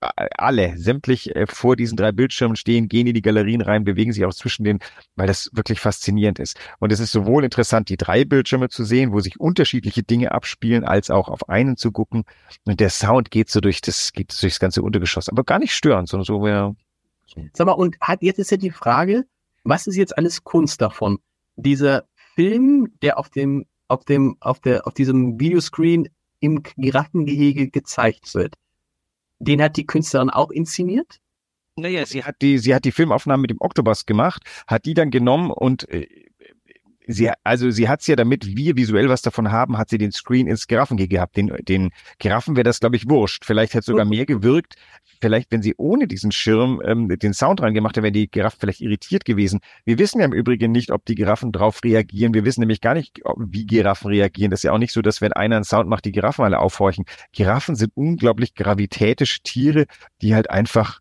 alle, 0.01 0.77
sämtlich 0.77 1.35
äh, 1.35 1.45
vor 1.47 1.75
diesen 1.75 1.95
drei 1.95 2.11
Bildschirmen 2.11 2.55
stehen, 2.55 2.89
gehen 2.89 3.07
in 3.07 3.13
die 3.13 3.21
Galerien 3.21 3.61
rein, 3.61 3.83
bewegen 3.83 4.11
sich 4.11 4.25
auch 4.25 4.33
zwischen 4.33 4.63
denen, 4.63 4.79
weil 5.15 5.27
das 5.27 5.49
wirklich 5.53 5.79
faszinierend 5.79 6.39
ist. 6.39 6.57
Und 6.79 6.91
es 6.91 6.99
ist 6.99 7.11
sowohl 7.11 7.43
interessant, 7.43 7.89
die 7.89 7.97
drei 7.97 8.25
Bildschirme 8.25 8.69
zu 8.69 8.83
sehen, 8.83 9.13
wo 9.13 9.19
sich 9.19 9.39
unterschiedliche 9.39 10.01
Dinge 10.01 10.31
abspielen, 10.31 10.83
als 10.83 11.11
auch 11.11 11.29
auf 11.29 11.49
einen 11.49 11.77
zu 11.77 11.91
gucken. 11.91 12.23
Und 12.65 12.79
der 12.79 12.89
Sound 12.89 13.29
geht 13.29 13.49
so 13.49 13.61
durch 13.61 13.81
das, 13.81 14.11
geht 14.11 14.35
durchs 14.41 14.59
ganze 14.59 14.81
Untergeschoss, 14.81 15.29
aber 15.29 15.43
gar 15.43 15.59
nicht 15.59 15.73
störend, 15.73 16.09
sondern 16.09 16.25
so 16.25 16.39
mehr. 16.39 16.75
Sag 17.53 17.67
mal, 17.67 17.73
und 17.73 17.97
hat, 18.01 18.23
jetzt 18.23 18.39
ist 18.39 18.51
ja 18.51 18.57
die 18.57 18.71
Frage, 18.71 19.25
was 19.63 19.87
ist 19.87 19.95
jetzt 19.95 20.17
alles 20.17 20.43
Kunst 20.43 20.81
davon? 20.81 21.19
Dieser 21.55 22.05
Film, 22.35 22.91
der 23.03 23.19
auf 23.19 23.29
dem, 23.29 23.65
auf 23.87 24.03
dem, 24.03 24.35
auf 24.39 24.59
der, 24.59 24.87
auf 24.87 24.95
diesem 24.95 25.39
Videoscreen 25.39 26.09
im 26.39 26.63
Giraffengehege 26.75 27.69
gezeigt 27.69 28.33
wird 28.33 28.55
den 29.41 29.61
hat 29.61 29.77
die 29.77 29.85
Künstlerin 29.85 30.29
auch 30.29 30.51
inszeniert? 30.51 31.19
Naja, 31.77 32.05
sie 32.05 32.23
hat 32.23 32.35
die, 32.41 32.57
sie 32.57 32.75
hat 32.75 32.85
die 32.85 32.91
Filmaufnahmen 32.91 33.41
mit 33.41 33.49
dem 33.49 33.61
Oktopus 33.61 34.05
gemacht, 34.05 34.43
hat 34.67 34.85
die 34.85 34.93
dann 34.93 35.09
genommen 35.09 35.51
und 35.51 35.89
äh, 35.89 36.07
sie, 37.07 37.31
also 37.43 37.69
sie 37.69 37.89
hat 37.89 38.01
es 38.01 38.07
ja, 38.07 38.15
damit 38.15 38.55
wir 38.55 38.75
visuell 38.75 39.09
was 39.09 39.21
davon 39.21 39.51
haben, 39.51 39.77
hat 39.77 39.89
sie 39.89 39.97
den 39.97 40.11
Screen 40.11 40.47
ins 40.47 40.67
Giraffengehege 40.67 41.15
gehabt. 41.15 41.37
Den, 41.37 41.47
den 41.67 41.91
Giraffen 42.19 42.55
wäre 42.55 42.63
das, 42.63 42.79
glaube 42.79 42.95
ich, 42.95 43.09
wurscht. 43.09 43.45
Vielleicht 43.45 43.73
hätte 43.73 43.85
sogar 43.85 44.05
mehr 44.05 44.25
gewirkt. 44.25 44.75
Vielleicht, 45.19 45.51
wenn 45.51 45.61
sie 45.61 45.75
ohne 45.77 46.07
diesen 46.07 46.31
Schirm 46.31 46.81
ähm, 46.85 47.07
den 47.07 47.33
Sound 47.33 47.61
reingemacht 47.61 47.95
hätte, 47.95 48.03
wäre 48.03 48.11
die 48.11 48.29
Giraffen 48.29 48.59
vielleicht 48.59 48.81
irritiert 48.81 49.25
gewesen. 49.25 49.59
Wir 49.85 49.99
wissen 49.99 50.19
ja 50.19 50.25
im 50.25 50.33
Übrigen 50.33 50.71
nicht, 50.71 50.91
ob 50.91 51.05
die 51.05 51.15
Giraffen 51.15 51.51
drauf 51.51 51.83
reagieren. 51.83 52.33
Wir 52.33 52.45
wissen 52.45 52.61
nämlich 52.61 52.81
gar 52.81 52.93
nicht, 52.93 53.21
wie 53.37 53.65
Giraffen 53.65 54.09
reagieren. 54.09 54.51
Das 54.51 54.59
ist 54.59 54.63
ja 54.63 54.71
auch 54.71 54.77
nicht 54.77 54.93
so, 54.93 55.01
dass 55.01 55.21
wenn 55.21 55.33
einer 55.33 55.55
einen 55.55 55.65
Sound 55.65 55.89
macht, 55.89 56.05
die 56.05 56.11
Giraffen 56.11 56.45
alle 56.45 56.59
aufhorchen. 56.59 57.05
Giraffen 57.33 57.75
sind 57.75 57.91
unglaublich 57.95 58.55
gravitätische 58.55 59.41
Tiere, 59.43 59.85
die 60.21 60.33
halt 60.35 60.49
einfach 60.49 60.99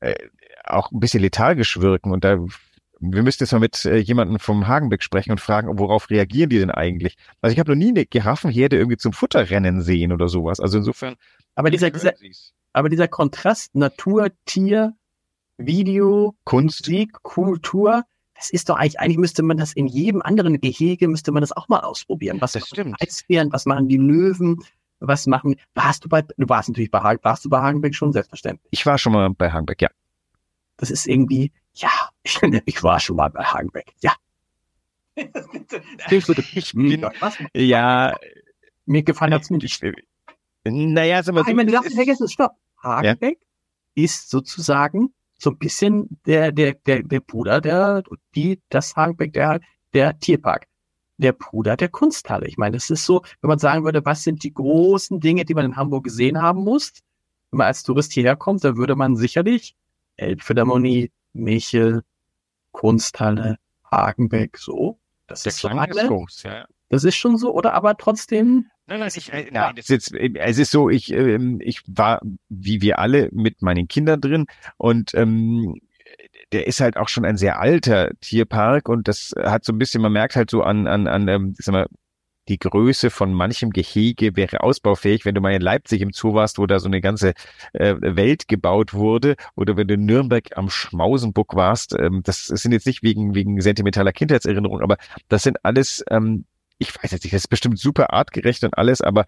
äh, 0.00 0.14
auch 0.64 0.90
ein 0.90 1.00
bisschen 1.00 1.22
lethargisch 1.22 1.80
wirken. 1.80 2.12
Und 2.12 2.24
da 2.24 2.38
wir 3.02 3.22
müssten 3.22 3.42
jetzt 3.42 3.52
mal 3.52 3.58
mit 3.58 3.84
äh, 3.84 3.96
jemandem 3.96 4.38
vom 4.38 4.68
Hagenbeck 4.68 5.02
sprechen 5.02 5.32
und 5.32 5.40
fragen, 5.40 5.76
worauf 5.78 6.08
reagieren 6.08 6.50
die 6.50 6.58
denn 6.58 6.70
eigentlich? 6.70 7.16
Also 7.40 7.52
ich 7.52 7.58
habe 7.58 7.72
noch 7.72 7.76
nie 7.76 7.88
eine 7.88 8.06
Giraffenherde 8.06 8.76
irgendwie 8.76 8.96
zum 8.96 9.12
Futterrennen 9.12 9.82
sehen 9.82 10.12
oder 10.12 10.28
sowas. 10.28 10.60
Also 10.60 10.78
insofern. 10.78 11.16
Aber 11.56 11.70
dieser, 11.70 11.90
dieser, 11.90 12.14
aber 12.72 12.88
dieser 12.88 13.08
Kontrast 13.08 13.74
Natur, 13.74 14.28
Tier, 14.46 14.94
Video, 15.58 16.36
Kunst, 16.44 16.86
Musik, 16.86 17.12
Kultur, 17.22 18.04
das 18.34 18.50
ist 18.50 18.68
doch 18.68 18.76
eigentlich, 18.76 19.00
eigentlich 19.00 19.18
müsste 19.18 19.42
man 19.42 19.56
das 19.56 19.72
in 19.72 19.88
jedem 19.88 20.22
anderen 20.22 20.60
Gehege, 20.60 21.08
müsste 21.08 21.32
man 21.32 21.40
das 21.40 21.52
auch 21.52 21.68
mal 21.68 21.80
ausprobieren. 21.80 22.40
Was 22.40 22.52
Das 22.52 22.68
stimmt. 22.68 22.96
Eisbären, 23.00 23.52
was 23.52 23.66
machen 23.66 23.88
die 23.88 23.98
Löwen, 23.98 24.58
was 25.00 25.26
machen, 25.26 25.56
warst 25.74 26.04
du 26.04 26.08
bei, 26.08 26.22
du 26.22 26.48
warst 26.48 26.68
natürlich 26.68 26.90
bei 26.90 27.02
warst 27.22 27.44
du 27.44 27.48
bei 27.48 27.60
Hagenbeck 27.60 27.94
schon, 27.94 28.12
selbstverständlich. 28.12 28.68
Ich 28.70 28.86
war 28.86 28.96
schon 28.98 29.12
mal 29.12 29.28
bei 29.30 29.50
Hagenbeck, 29.50 29.82
ja. 29.82 29.90
Das 30.76 30.90
ist 30.90 31.06
irgendwie, 31.06 31.52
ja, 31.74 31.90
ich, 32.22 32.40
ich 32.66 32.82
war 32.82 33.00
schon 33.00 33.16
mal 33.16 33.28
bei 33.28 33.44
Hagenbeck, 33.44 33.92
ja. 34.00 34.14
Ich 36.54 36.72
bin, 36.74 37.02
was? 37.20 37.36
ja, 37.54 38.14
Mir 38.86 39.02
gefallen 39.02 39.30
das 39.32 39.50
nicht. 39.50 39.64
ich, 39.64 39.80
naja, 40.64 41.22
sag 41.22 41.34
mal, 41.34 41.42
Ah, 41.42 41.48
ich 41.48 41.54
meine, 41.54 41.66
du 41.70 41.72
so, 41.72 41.76
darfst 41.76 41.90
es 41.90 41.96
vergessen, 41.96 42.28
stopp. 42.28 42.52
Hagenbeck 42.82 43.38
ist 43.94 44.30
sozusagen 44.30 45.12
so 45.38 45.50
ein 45.50 45.58
bisschen 45.58 46.18
der, 46.26 46.52
der, 46.52 46.74
der, 46.74 47.02
der 47.02 47.20
Bruder, 47.20 47.60
der, 47.60 48.02
die, 48.34 48.60
das 48.68 48.96
Hagenbeck, 48.96 49.32
der, 49.32 49.60
der 49.92 50.18
Tierpark. 50.18 50.66
Der 51.18 51.32
Bruder 51.32 51.76
der 51.76 51.88
Kunsthalle. 51.88 52.48
Ich 52.48 52.56
meine, 52.56 52.76
das 52.76 52.90
ist 52.90 53.04
so, 53.04 53.22
wenn 53.42 53.48
man 53.48 53.58
sagen 53.58 53.84
würde, 53.84 54.04
was 54.04 54.24
sind 54.24 54.42
die 54.42 54.52
großen 54.54 55.20
Dinge, 55.20 55.44
die 55.44 55.54
man 55.54 55.66
in 55.66 55.76
Hamburg 55.76 56.04
gesehen 56.04 56.40
haben 56.40 56.64
muss, 56.64 56.92
wenn 57.50 57.58
man 57.58 57.66
als 57.68 57.82
Tourist 57.82 58.12
hierher 58.12 58.34
kommt, 58.34 58.64
dann 58.64 58.76
würde 58.76 58.96
man 58.96 59.14
sicherlich 59.14 59.76
Elbphilharmonie, 60.16 61.10
Michel, 61.32 62.02
Kunsthalle, 62.72 63.58
Hagenbeck, 63.90 64.58
so. 64.58 64.98
Das 65.26 65.42
der 65.42 65.50
ist 65.50 65.58
so 65.58 65.68
Klang 65.68 65.88
ist 65.88 65.98
eine, 65.98 66.08
groß, 66.08 66.42
ja. 66.42 66.66
das 66.88 67.04
ist 67.04 67.16
schon 67.16 67.36
so, 67.36 67.54
oder 67.54 67.74
aber 67.74 67.96
trotzdem, 67.96 68.66
Nein, 68.86 69.00
nein, 69.00 69.10
ich, 69.14 69.32
äh, 69.32 69.48
nein, 69.52 69.76
das 69.76 69.88
ist 69.88 70.12
äh, 70.12 70.32
es 70.34 70.58
ist 70.58 70.72
so, 70.72 70.90
ich, 70.90 71.12
ähm, 71.12 71.60
ich 71.62 71.80
war, 71.86 72.20
wie 72.48 72.82
wir 72.82 72.98
alle, 72.98 73.28
mit 73.32 73.62
meinen 73.62 73.88
Kindern 73.88 74.20
drin 74.20 74.46
und 74.76 75.14
ähm, 75.14 75.80
der 76.52 76.66
ist 76.66 76.80
halt 76.80 76.96
auch 76.96 77.08
schon 77.08 77.24
ein 77.24 77.36
sehr 77.36 77.60
alter 77.60 78.10
Tierpark 78.20 78.88
und 78.88 79.08
das 79.08 79.32
hat 79.38 79.64
so 79.64 79.72
ein 79.72 79.78
bisschen, 79.78 80.02
man 80.02 80.12
merkt 80.12 80.36
halt 80.36 80.50
so 80.50 80.62
an, 80.62 80.86
an, 80.86 81.06
an 81.06 81.28
ähm, 81.28 81.54
sag 81.58 81.72
mal, 81.72 81.86
die 82.48 82.58
Größe 82.58 83.10
von 83.10 83.32
manchem 83.32 83.70
Gehege 83.70 84.36
wäre 84.36 84.62
ausbaufähig, 84.62 85.24
wenn 85.24 85.34
du 85.34 85.40
mal 85.40 85.52
in 85.52 85.62
Leipzig 85.62 86.00
im 86.00 86.12
Zoo 86.12 86.34
warst, 86.34 86.58
wo 86.58 86.66
da 86.66 86.80
so 86.80 86.88
eine 86.88 87.00
ganze 87.00 87.34
äh, 87.72 87.94
Welt 88.00 88.48
gebaut 88.48 88.94
wurde, 88.94 89.36
oder 89.54 89.76
wenn 89.76 89.88
du 89.88 89.94
in 89.94 90.04
Nürnberg 90.04 90.56
am 90.56 90.68
Schmausenbuck 90.68 91.54
warst. 91.54 91.94
Ähm, 91.98 92.22
das 92.24 92.46
sind 92.46 92.72
jetzt 92.72 92.86
nicht 92.86 93.02
wegen, 93.02 93.34
wegen 93.34 93.60
sentimentaler 93.60 94.12
Kindheitserinnerung, 94.12 94.80
aber 94.80 94.96
das 95.28 95.42
sind 95.42 95.64
alles 95.64 96.04
ähm, 96.10 96.44
ich 96.78 96.94
weiß 96.94 97.12
jetzt 97.12 97.22
nicht, 97.22 97.32
das 97.32 97.42
ist 97.42 97.48
bestimmt 97.48 97.78
super 97.78 98.12
artgerecht 98.12 98.64
und 98.64 98.76
alles, 98.76 99.00
aber 99.00 99.24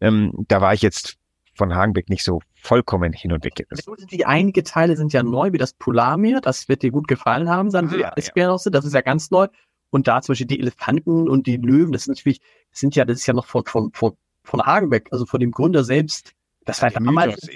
ähm, 0.00 0.32
da 0.48 0.60
war 0.60 0.74
ich 0.74 0.82
jetzt 0.82 1.18
von 1.54 1.74
Hagenbeck 1.74 2.10
nicht 2.10 2.24
so 2.24 2.40
vollkommen 2.54 3.12
hin 3.12 3.32
und 3.32 3.44
weg 3.44 3.54
gerissen. 3.54 3.94
Die 4.10 4.26
einige 4.26 4.62
Teile 4.62 4.96
sind 4.96 5.12
ja 5.12 5.22
neu, 5.22 5.52
wie 5.52 5.58
das 5.58 5.72
Polarmeer. 5.72 6.40
Das 6.40 6.68
wird 6.68 6.82
dir 6.82 6.90
gut 6.90 7.08
gefallen 7.08 7.48
haben, 7.48 7.70
dann 7.70 7.90
Ja, 7.98 8.12
Eisbären 8.16 8.50
auch 8.50 8.58
sind. 8.58 8.74
Das 8.74 8.84
ist 8.84 8.92
ja 8.92 9.00
ganz 9.00 9.30
neu. 9.30 9.48
Und 9.96 10.08
da 10.08 10.20
zum 10.20 10.34
Beispiel 10.34 10.46
die 10.46 10.60
Elefanten 10.60 11.26
und 11.26 11.46
die 11.46 11.56
Löwen, 11.56 11.90
das 11.90 12.04
sind 12.04 12.18
natürlich, 12.18 12.42
das 12.70 12.80
sind 12.80 12.94
ja, 12.94 13.06
das 13.06 13.20
ist 13.20 13.26
ja 13.26 13.32
noch 13.32 13.46
von, 13.46 13.64
von, 13.64 13.92
von, 13.94 14.12
von 14.44 14.60
Hagenbeck, 14.60 15.08
also 15.10 15.24
von 15.24 15.40
dem 15.40 15.52
Gründer 15.52 15.84
selbst. 15.84 16.34
Das 16.66 16.82
war 16.82 16.90
damals, 16.90 17.48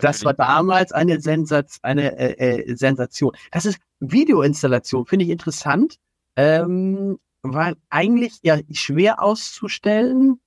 das 0.00 0.24
war 0.24 0.32
damals 0.32 0.92
eine, 0.92 1.20
Sensaz, 1.20 1.80
eine 1.82 2.16
äh, 2.18 2.62
äh, 2.62 2.76
Sensation. 2.76 3.36
Das 3.50 3.66
ist 3.66 3.78
Videoinstallation, 4.00 5.04
finde 5.04 5.26
ich 5.26 5.30
interessant, 5.30 5.96
ähm, 6.36 7.18
weil 7.42 7.76
eigentlich 7.90 8.38
ja 8.40 8.58
schwer 8.70 9.22
auszustellen, 9.22 10.40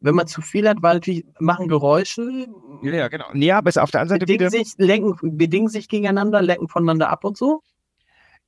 wenn 0.00 0.14
man 0.16 0.26
zu 0.26 0.42
viel 0.42 0.68
hat, 0.68 0.78
weil 0.80 0.94
natürlich 0.94 1.26
machen 1.38 1.68
Geräusche, 1.68 2.48
ja, 2.82 3.06
genau. 3.06 3.26
Ja, 3.34 3.58
aber 3.58 3.68
es 3.68 3.78
auf 3.78 3.92
der 3.92 4.00
anderen 4.00 4.18
Seite 4.18 4.26
bedingen 4.26 4.52
wieder. 4.52 4.64
sich, 4.64 4.74
lenken, 4.78 5.38
bedingen 5.38 5.68
sich 5.68 5.88
gegeneinander, 5.88 6.42
lenken 6.42 6.66
voneinander 6.66 7.08
ab 7.10 7.22
und 7.22 7.36
so. 7.36 7.62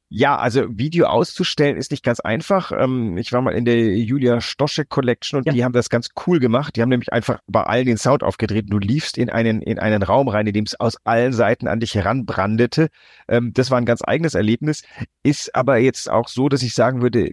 Ja, 0.09 0.37
also 0.37 0.67
Video 0.69 1.07
auszustellen 1.07 1.77
ist 1.77 1.91
nicht 1.91 2.05
ganz 2.05 2.21
einfach. 2.21 2.71
Ähm, 2.71 3.19
ich 3.19 3.33
war 3.33 3.43
mal 3.43 3.55
in 3.55 3.65
der 3.65 3.97
Julia 3.99 4.41
Stoschek 4.41 4.89
Collection 4.89 5.39
und 5.39 5.47
Ja. 5.47 5.53
die 5.53 5.65
haben 5.65 5.73
das 5.73 5.91
ganz 5.91 6.11
cool 6.27 6.39
gemacht. 6.39 6.77
Die 6.77 6.83
haben 6.83 6.91
nämlich 6.91 7.13
einfach 7.13 7.41
bei 7.49 7.65
allen 7.65 7.87
den 7.87 7.97
Sound 7.97 8.23
aufgedreht. 8.23 8.67
Du 8.69 8.79
liefst 8.79 9.19
in 9.19 9.31
einen, 9.31 9.63
in 9.63 9.81
einen 9.81 10.05
Raum 10.05 10.29
rein, 10.29 10.47
in 10.47 10.53
dem 10.53 10.65
es 10.65 10.79
aus 10.79 10.97
allen 11.05 11.33
Seiten 11.33 11.67
an 11.67 11.81
dich 11.81 11.95
heranbrandete. 11.97 12.89
Ähm, 13.29 13.53
das 13.53 13.73
war 13.73 13.79
ein 13.79 13.85
ganz 13.85 14.03
eigenes 14.05 14.35
Erlebnis. 14.35 14.83
Ist 15.25 15.55
aber 15.57 15.79
jetzt 15.79 16.09
auch 16.09 16.29
so, 16.29 16.49
dass 16.49 16.63
ich 16.63 16.75
sagen 16.75 17.03
würde, 17.03 17.33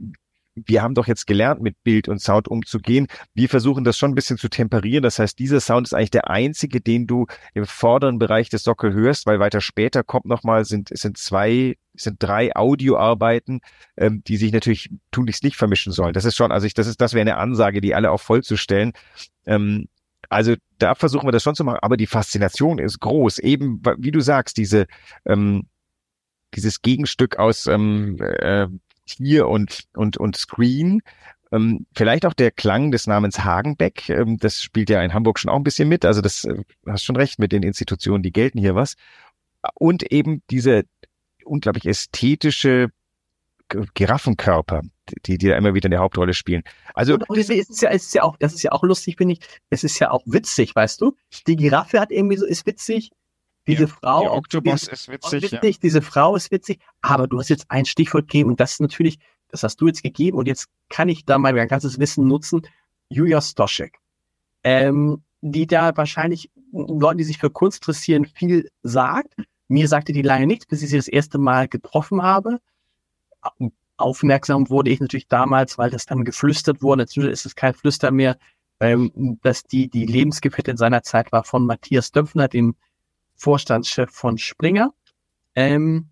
wir 0.56 0.82
haben 0.82 0.94
doch 0.94 1.08
jetzt 1.08 1.26
gelernt, 1.26 1.62
mit 1.62 1.84
Bild 1.84 2.08
und 2.08 2.20
Sound 2.20 2.48
umzugehen. 2.48 3.08
Wir 3.34 3.50
versuchen 3.50 3.84
das 3.84 3.98
schon 3.98 4.12
ein 4.12 4.16
bisschen 4.16 4.38
zu 4.38 4.50
temperieren. 4.50 5.04
Das 5.04 5.20
heißt, 5.20 5.38
dieser 5.40 5.60
Sound 5.60 5.88
ist 5.88 5.94
eigentlich 5.94 6.12
der 6.12 6.30
einzige, 6.30 6.82
den 6.82 7.08
du 7.08 7.26
im 7.54 7.66
vorderen 7.66 8.20
Bereich 8.20 8.50
des 8.50 8.64
Sockel 8.64 8.94
hörst, 8.94 9.26
weil 9.26 9.40
weiter 9.40 9.62
später 9.62 10.04
kommt 10.04 10.26
nochmal, 10.26 10.66
sind, 10.66 10.90
sind 10.94 11.18
zwei, 11.18 11.76
sind 11.96 12.18
drei 12.20 12.56
Audioarbeiten, 12.56 13.62
ähm, 13.98 14.24
die 14.26 14.38
sich 14.38 14.52
natürlich 14.52 14.90
tunlichst 15.12 15.44
nicht 15.44 15.58
vermischen 15.58 15.92
sollen. 15.92 16.14
Das 16.14 16.26
ist 16.26 16.36
schon, 16.36 16.52
also 16.52 16.68
ich, 16.68 16.74
das 16.74 16.88
ist, 16.88 17.02
das 17.02 17.14
wäre 17.14 17.22
eine 17.22 17.38
Ansage, 17.38 17.82
die 17.82 17.96
alle 17.96 18.12
auf 18.12 18.22
voll 18.22 18.44
zu 18.44 18.58
stellen. 18.58 18.94
Ähm, 19.46 19.88
also 20.30 20.56
da 20.78 20.96
versuchen 20.96 21.28
wir 21.28 21.32
das 21.32 21.44
schon 21.44 21.56
zu 21.56 21.64
machen, 21.64 21.80
aber 21.82 21.98
die 21.98 22.08
Faszination 22.08 22.80
ist 22.80 23.00
groß. 23.00 23.40
Eben, 23.40 23.82
wie 23.98 24.12
du 24.12 24.22
sagst, 24.22 24.58
diese, 24.58 24.88
ähm, 25.26 25.68
dieses 26.56 26.82
Gegenstück 26.82 27.38
aus 27.38 27.68
ähm, 27.68 28.18
äh, 28.20 28.68
Tier 29.06 29.48
und, 29.48 29.86
und, 29.96 30.18
und 30.18 30.36
Screen. 30.38 31.02
Ähm, 31.52 31.86
vielleicht 31.96 32.26
auch 32.26 32.34
der 32.34 32.52
Klang 32.52 32.92
des 32.92 33.06
Namens 33.06 33.44
Hagenbeck. 33.44 34.10
Ähm, 34.10 34.38
das 34.38 34.62
spielt 34.62 34.90
ja 34.90 35.02
in 35.04 35.14
Hamburg 35.14 35.40
schon 35.40 35.52
auch 35.52 35.58
ein 35.58 35.64
bisschen 35.64 35.88
mit. 35.88 36.06
Also 36.06 36.22
das 36.22 36.46
äh, 36.46 36.64
hast 36.88 37.04
schon 37.04 37.16
recht 37.16 37.40
mit 37.40 37.52
den 37.52 37.64
Institutionen, 37.64 38.24
die 38.24 38.32
gelten 38.32 38.60
hier 38.60 38.76
was. 38.76 38.96
Und 39.76 40.12
eben 40.12 40.42
diese 40.50 40.84
unglaublich 41.46 41.86
ästhetische 41.86 42.90
Giraffenkörper, 43.94 44.82
die, 45.26 45.38
die 45.38 45.48
da 45.48 45.58
immer 45.58 45.74
wieder 45.74 45.88
eine 45.88 45.98
Hauptrolle 45.98 46.34
spielen. 46.34 46.64
Also 46.94 47.18
Und 47.28 47.38
es 47.38 47.50
ist 47.50 47.82
ja, 47.82 47.90
es 47.90 48.04
ist 48.04 48.14
ja 48.14 48.24
auch, 48.24 48.38
das 48.38 48.54
ist 48.54 48.64
ja 48.64 48.72
auch 48.72 48.84
lustig, 48.84 49.18
finde 49.18 49.34
ich. 49.34 49.40
Es 49.70 49.84
ist 49.84 50.00
ja 50.00 50.12
auch 50.12 50.24
witzig, 50.26 50.76
weißt 50.76 51.02
du? 51.02 51.16
Die 51.48 51.56
Giraffe 51.56 52.00
hat 52.00 52.12
irgendwie 52.12 52.38
so, 52.38 52.46
ist 52.46 52.66
witzig. 52.66 53.12
Diese 53.68 53.84
Ja, 53.84 53.88
Frau, 53.88 54.42
der 54.52 54.62
diese- 54.62 54.92
ist 54.92 55.08
auch 55.10 55.14
witzig. 55.14 55.52
Ja. 55.52 55.62
witzig, 55.62 55.80
diese 55.80 56.02
Frau 56.02 56.36
ist 56.36 56.52
witzig. 56.52 56.80
Aber 57.02 57.28
du 57.28 57.40
hast 57.40 57.50
jetzt 57.50 57.66
ein 57.70 57.86
Stichwort 57.86 58.28
gegeben 58.28 58.50
und 58.52 58.60
das 58.60 58.74
ist 58.74 58.82
natürlich, 58.82 59.20
das 59.50 59.64
hast 59.64 59.78
du 59.78 59.88
jetzt 59.88 60.04
gegeben 60.04 60.38
und 60.38 60.48
jetzt 60.48 60.68
kann 60.90 61.08
ich 61.10 61.26
da 61.26 61.38
mal 61.38 61.54
mein 61.54 61.68
ganzes 61.68 62.00
Wissen 62.00 62.28
nutzen. 62.28 62.62
Julia 63.10 63.42
Stoschek. 63.42 64.00
Ähm, 64.64 65.24
die 65.42 65.68
da 65.68 65.96
wahrscheinlich 65.96 66.50
Leuten, 66.72 67.18
die 67.18 67.24
sich 67.26 67.38
für 67.38 67.50
Kunst 67.50 67.80
interessieren, 67.80 68.26
viel 68.26 68.70
sagt. 68.82 69.34
Mir 69.68 69.88
sagte 69.88 70.14
die 70.14 70.22
lange 70.22 70.48
nichts, 70.48 70.66
bis 70.66 70.82
ich 70.82 70.90
sie 70.90 70.98
das 70.98 71.08
erste 71.08 71.38
Mal 71.38 71.68
getroffen 71.68 72.22
habe. 72.22 72.60
Aufmerksam 73.98 74.70
wurde 74.70 74.90
ich 74.90 75.00
natürlich 75.00 75.28
damals, 75.28 75.78
weil 75.78 75.90
das 75.90 76.06
dann 76.06 76.26
geflüstert 76.26 76.82
wurde. 76.82 77.04
Inzwischen 77.04 77.30
ist 77.30 77.46
es 77.46 77.56
kein 77.56 77.74
Flüster 77.74 78.12
mehr, 78.12 78.38
ähm, 78.80 79.40
dass 79.44 79.64
die, 79.64 79.90
die 79.90 80.06
Lebensgefährtin 80.06 80.78
seiner 80.78 81.04
Zeit 81.04 81.32
war 81.32 81.44
von 81.44 81.66
Matthias 81.66 82.12
Döpfner, 82.12 82.48
dem 82.48 82.76
Vorstandschef 83.44 84.10
von 84.10 84.38
Springer. 84.38 84.94
Ähm, 85.56 86.10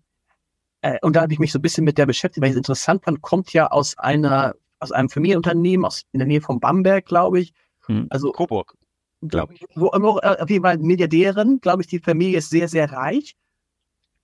äh, 0.82 0.98
und 1.00 1.16
da 1.16 1.22
habe 1.22 1.32
ich 1.32 1.38
mich 1.38 1.50
so 1.50 1.58
ein 1.58 1.62
bisschen 1.62 1.84
mit 1.84 1.96
der 1.96 2.06
beschäftigt, 2.06 2.42
weil 2.42 2.50
ich 2.50 2.54
es 2.54 2.58
interessant 2.58 3.04
fand, 3.04 3.22
kommt 3.22 3.52
ja 3.52 3.68
aus 3.68 3.96
einer, 3.98 4.54
aus 4.78 4.92
einem 4.92 5.08
Familienunternehmen, 5.08 5.86
aus 5.86 6.02
in 6.12 6.18
der 6.18 6.28
Nähe 6.28 6.42
von 6.42 6.60
Bamberg, 6.60 7.06
glaube 7.06 7.40
ich. 7.40 7.54
Hm. 7.86 8.06
Also 8.10 8.32
Coburg. 8.32 8.74
Glaub 9.22 9.52
ich. 9.52 9.64
Wo, 9.74 9.86
wo, 9.86 10.18
äh, 10.18 10.36
auf 10.40 10.50
jeden 10.50 10.64
Fall 10.64 10.78
Milliardärin, 10.78 11.60
glaube 11.60 11.82
ich, 11.82 11.88
die 11.88 12.00
Familie 12.00 12.38
ist 12.38 12.50
sehr, 12.50 12.68
sehr 12.68 12.92
reich. 12.92 13.34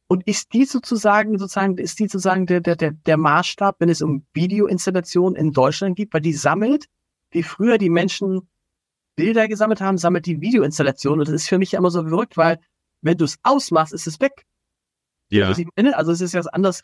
Und 0.09 0.27
ist 0.27 0.53
die 0.53 0.65
sozusagen, 0.65 1.39
sozusagen, 1.39 1.77
ist 1.79 1.99
die 1.99 2.09
sozusagen 2.09 2.47
der, 2.47 2.61
der, 2.61 2.77
der, 2.77 2.93
der 2.93 3.17
Maßstab, 3.17 3.77
wenn 3.79 3.91
es 3.91 4.03
um 4.03 4.27
Videoinstallationen 4.33 5.37
in 5.37 5.53
Deutschland 5.53 5.97
geht, 5.97 6.13
weil 6.13 6.23
die 6.23 6.33
sammelt, 6.33 6.87
wie 7.31 7.43
früher 7.43 7.79
die 7.79 7.91
Menschen 7.91 8.49
Bilder 9.17 9.49
gesammelt 9.49 9.81
haben, 9.81 9.99
sammelt 9.99 10.27
die 10.27 10.41
Videoinstallationen. 10.41 11.21
Und 11.21 11.29
das 11.29 11.35
ist 11.35 11.49
für 11.49 11.59
mich 11.59 11.75
immer 11.75 11.91
so 11.91 12.03
verrückt, 12.03 12.37
weil 12.37 12.59
wenn 13.01 13.17
du 13.17 13.25
es 13.25 13.39
ausmachst, 13.43 13.93
ist 13.93 14.07
es 14.07 14.21
weg. 14.21 14.45
Ja. 15.31 15.49
Also, 15.49 15.65
also 15.93 16.13
es 16.13 16.21
ist 16.21 16.35
ja 16.35 16.41
was 16.41 16.47
anderes. 16.47 16.83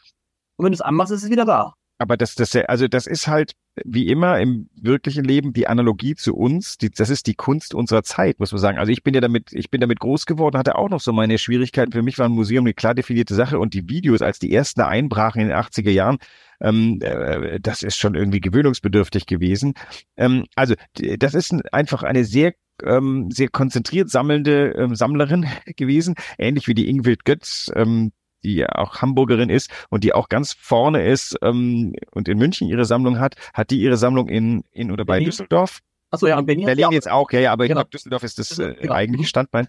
Und 0.57 0.65
wenn 0.65 0.73
du 0.73 0.77
es 0.77 0.81
anmachst, 0.81 1.13
ist 1.13 1.25
es 1.25 1.31
wieder 1.31 1.45
da. 1.45 1.75
Aber 1.99 2.17
das, 2.17 2.35
das, 2.35 2.55
also 2.57 2.89
das 2.89 3.07
ist 3.07 3.29
halt 3.29 3.53
wie 3.85 4.09
immer 4.09 4.41
im 4.41 4.69
wirklichen 4.75 5.25
Leben 5.25 5.53
die 5.53 5.69
Analogie 5.69 6.15
zu 6.17 6.35
uns. 6.35 6.77
Die, 6.77 6.91
das 6.91 7.09
ist 7.09 7.27
die 7.27 7.35
Kunst 7.35 7.75
unserer 7.75 8.03
Zeit, 8.03 8.41
muss 8.41 8.53
man 8.53 8.61
sagen. 8.61 8.79
Also 8.79 8.91
ich 8.91 9.03
bin 9.03 9.15
ja 9.15 9.21
damit, 9.21 9.53
ich 9.53 9.71
bin 9.71 9.81
damit 9.81 10.01
groß 10.01 10.27
geworden, 10.27 10.59
hatte 10.59 10.77
auch 10.77 10.89
noch 10.89 11.01
so 11.01 11.13
meine 11.13 11.39
Schwierigkeiten. 11.39 11.93
Für 11.93 12.03
mich 12.03 12.19
war 12.19 12.29
ein 12.29 12.33
Museum 12.33 12.65
eine 12.65 12.75
klar 12.75 12.95
definierte 12.95 13.35
Sache 13.35 13.59
und 13.59 13.75
die 13.75 13.89
Videos, 13.89 14.23
als 14.23 14.39
die 14.39 14.53
ersten 14.53 14.81
einbrachen 14.81 15.41
in 15.41 15.49
den 15.49 15.57
80er 15.57 15.91
Jahren, 15.91 16.19
ähm, 16.61 16.99
äh, 17.01 17.61
das 17.61 17.83
ist 17.83 17.97
schon 17.97 18.15
irgendwie 18.15 18.41
gewöhnungsbedürftig 18.41 19.27
gewesen. 19.27 19.75
Ähm, 20.17 20.47
also 20.57 20.75
das 21.19 21.35
ist 21.35 21.53
ein, 21.53 21.63
einfach 21.73 22.03
eine 22.03 22.25
sehr 22.25 22.55
ähm, 22.83 23.31
sehr 23.31 23.49
konzentriert 23.49 24.11
sammelnde 24.11 24.75
ähm, 24.77 24.95
Sammlerin 24.95 25.47
gewesen, 25.77 26.15
ähnlich 26.39 26.69
wie 26.69 26.75
die 26.75 26.89
Ingwild 26.89 27.25
Götz, 27.25 27.71
ähm, 27.75 28.13
die 28.43 28.57
ja 28.57 28.69
auch 28.75 29.01
Hamburgerin 29.01 29.49
ist 29.51 29.71
und 29.91 30.05
die 30.05 30.13
auch 30.13 30.29
ganz 30.29 30.53
vorne 30.53 31.07
ist 31.07 31.37
ähm, 31.43 31.95
und 32.13 32.29
in 32.29 32.39
München 32.39 32.69
ihre 32.69 32.85
Sammlung 32.85 33.19
hat, 33.19 33.37
hat 33.55 33.71
die 33.71 33.81
ihre 33.81 33.97
Sammlung 33.97 34.29
in, 34.29 34.65
in 34.73 34.91
oder 34.91 35.05
bei 35.05 35.15
Berlin. 35.15 35.27
Düsseldorf. 35.27 35.81
Achso, 36.11 36.27
ja, 36.29 36.39
und 36.39 36.47
Berlin, 36.47 36.67
Berlin 36.67 36.93
jetzt 36.93 37.11
auch, 37.11 37.33
ja, 37.33 37.41
ja, 37.41 37.53
aber 37.53 37.65
ich 37.65 37.71
Genau. 37.71 37.81
glaube, 37.81 37.91
Düsseldorf 37.91 38.23
ist 38.23 38.39
das 38.39 38.59
äh, 38.59 38.75
Genau. 38.81 38.93
eigentliche 38.95 39.27
Standbein. 39.27 39.67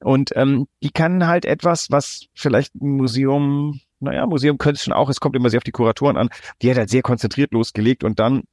Und 0.00 0.30
ähm, 0.36 0.68
die 0.82 0.90
kann 0.90 1.26
halt 1.26 1.44
etwas, 1.44 1.90
was 1.90 2.26
vielleicht 2.34 2.74
ein 2.76 2.90
Museum 2.96 3.80
naja, 4.00 4.26
Museum 4.26 4.58
könnte 4.58 4.76
es 4.76 4.84
schon 4.84 4.92
auch, 4.92 5.08
es 5.08 5.18
kommt 5.20 5.34
immer 5.34 5.50
sehr 5.50 5.58
auf 5.58 5.64
die 5.64 5.72
Kuratoren 5.72 6.16
an, 6.16 6.28
die 6.62 6.70
hat 6.70 6.76
halt 6.78 6.88
sehr 6.90 7.02
konzentriert 7.02 7.52
losgelegt 7.52 8.04
und 8.04 8.20
dann 8.20 8.44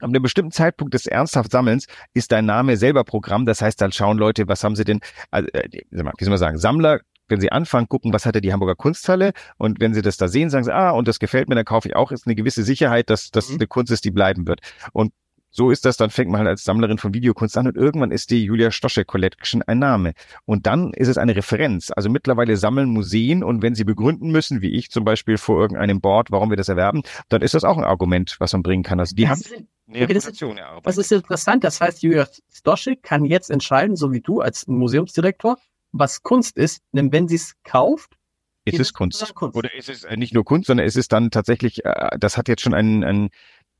Ab 0.00 0.10
einem 0.10 0.22
bestimmten 0.22 0.52
Zeitpunkt 0.52 0.94
des 0.94 1.06
ernsthaft 1.06 1.50
Sammelns 1.50 1.86
ist 2.12 2.32
dein 2.32 2.44
Name 2.44 2.76
selber 2.76 3.04
Programm. 3.04 3.46
Das 3.46 3.62
heißt, 3.62 3.80
dann 3.80 3.92
schauen 3.92 4.18
Leute, 4.18 4.46
was 4.46 4.62
haben 4.62 4.76
sie 4.76 4.84
denn, 4.84 5.00
also, 5.30 5.48
äh, 5.52 5.68
wie 5.70 5.84
soll 6.24 6.30
man 6.30 6.38
sagen, 6.38 6.58
Sammler 6.58 7.00
wenn 7.28 7.40
sie 7.40 7.50
anfangen, 7.52 7.88
gucken, 7.88 8.12
was 8.12 8.26
hatte 8.26 8.40
die 8.40 8.52
Hamburger 8.52 8.76
Kunsthalle 8.76 9.32
und 9.58 9.80
wenn 9.80 9.94
sie 9.94 10.02
das 10.02 10.16
da 10.16 10.28
sehen, 10.28 10.50
sagen 10.50 10.64
sie, 10.64 10.74
ah, 10.74 10.90
und 10.90 11.08
das 11.08 11.18
gefällt 11.18 11.48
mir, 11.48 11.54
dann 11.54 11.64
kaufe 11.64 11.88
ich 11.88 11.96
auch, 11.96 12.12
ist 12.12 12.26
eine 12.26 12.34
gewisse 12.34 12.62
Sicherheit, 12.62 13.10
dass 13.10 13.30
das 13.30 13.48
mhm. 13.48 13.56
eine 13.56 13.66
Kunst 13.66 13.92
ist, 13.92 14.04
die 14.04 14.10
bleiben 14.10 14.46
wird. 14.46 14.60
Und 14.92 15.12
so 15.50 15.70
ist 15.70 15.86
das, 15.86 15.96
dann 15.96 16.10
fängt 16.10 16.30
man 16.30 16.40
halt 16.40 16.48
als 16.48 16.64
Sammlerin 16.64 16.98
von 16.98 17.14
Videokunst 17.14 17.56
an 17.56 17.66
und 17.66 17.76
irgendwann 17.76 18.10
ist 18.10 18.30
die 18.30 18.44
Julia 18.44 18.70
Stosche 18.70 19.06
Collection 19.06 19.62
ein 19.62 19.78
Name. 19.78 20.12
Und 20.44 20.66
dann 20.66 20.92
ist 20.92 21.08
es 21.08 21.16
eine 21.16 21.34
Referenz. 21.34 21.90
Also 21.96 22.10
mittlerweile 22.10 22.58
sammeln 22.58 22.90
Museen 22.90 23.42
und 23.42 23.62
wenn 23.62 23.74
sie 23.74 23.84
begründen 23.84 24.30
müssen, 24.30 24.60
wie 24.60 24.72
ich 24.72 24.90
zum 24.90 25.04
Beispiel 25.04 25.38
vor 25.38 25.58
irgendeinem 25.58 26.02
Board, 26.02 26.30
warum 26.30 26.50
wir 26.50 26.58
das 26.58 26.68
erwerben, 26.68 27.02
dann 27.30 27.40
ist 27.40 27.54
das 27.54 27.64
auch 27.64 27.78
ein 27.78 27.84
Argument, 27.84 28.36
was 28.38 28.52
man 28.52 28.62
bringen 28.62 28.82
kann. 28.82 29.00
Also 29.00 29.16
die 29.16 29.24
das 29.24 29.30
haben 29.50 29.66
Reputation 29.88 30.58
erarbeitet. 30.58 30.86
Das 30.86 30.98
ist 30.98 31.12
interessant. 31.12 31.64
Das 31.64 31.80
heißt, 31.80 32.02
Julia 32.02 32.26
Stosche 32.52 32.96
kann 32.96 33.24
jetzt 33.24 33.50
entscheiden, 33.50 33.96
so 33.96 34.12
wie 34.12 34.20
du 34.20 34.40
als 34.40 34.66
Museumsdirektor, 34.66 35.58
was 35.92 36.22
Kunst 36.22 36.56
ist, 36.56 36.82
denn 36.92 37.12
wenn 37.12 37.28
sie 37.28 37.36
es 37.36 37.54
kauft, 37.62 38.16
ist 38.64 38.80
es 38.80 38.92
Kunst. 38.92 39.34
Kunst. 39.34 39.56
Oder 39.56 39.72
ist 39.74 39.88
es 39.88 40.02
äh, 40.02 40.16
nicht 40.16 40.34
nur 40.34 40.44
Kunst, 40.44 40.66
sondern 40.66 40.86
ist 40.86 40.96
es 40.96 41.06
dann 41.06 41.30
tatsächlich, 41.30 41.84
äh, 41.84 42.18
das 42.18 42.36
hat 42.36 42.48
jetzt 42.48 42.62
schon 42.62 42.74
ein, 42.74 43.04
ein 43.04 43.30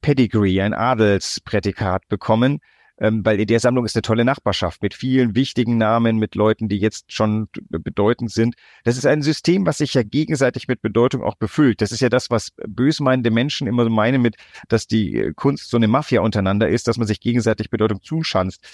Pedigree, 0.01 0.61
ein 0.61 0.75
Adelsprädikat 0.75 2.07
bekommen, 2.09 2.61
ähm, 2.99 3.25
weil 3.25 3.41
in 3.41 3.47
der 3.47 3.61
Sammlung 3.61 3.85
ist 3.85 3.97
eine 3.97 4.03
tolle 4.03 4.25
Nachbarschaft 4.25 4.83
mit 4.83 4.95
vielen 4.95 5.35
wichtigen 5.35 5.77
Namen, 5.79 6.19
mit 6.19 6.35
Leuten, 6.35 6.69
die 6.69 6.79
jetzt 6.79 7.13
schon 7.13 7.49
bedeutend 7.69 8.31
sind. 8.31 8.55
Das 8.85 8.97
ist 8.97 9.07
ein 9.07 9.23
System, 9.23 9.67
was 9.67 9.79
sich 9.79 9.95
ja 9.95 10.03
gegenseitig 10.03 10.69
mit 10.69 10.83
Bedeutung 10.83 11.23
auch 11.23 11.35
befüllt. 11.35 11.81
Das 11.81 11.93
ist 11.93 12.01
ja 12.01 12.09
das, 12.09 12.31
was 12.31 12.53
bösmeinende 12.67 13.31
Menschen 13.31 13.67
immer 13.67 13.89
meinen 13.89 14.23
mit, 14.23 14.37
dass 14.69 14.87
die 14.87 15.17
äh, 15.17 15.33
Kunst 15.35 15.71
so 15.71 15.77
eine 15.77 15.89
Mafia 15.89 16.21
untereinander 16.21 16.69
ist, 16.69 16.89
dass 16.89 16.97
man 16.97 17.07
sich 17.07 17.21
gegenseitig 17.21 17.71
Bedeutung 17.71 18.03
zuschanzt 18.03 18.65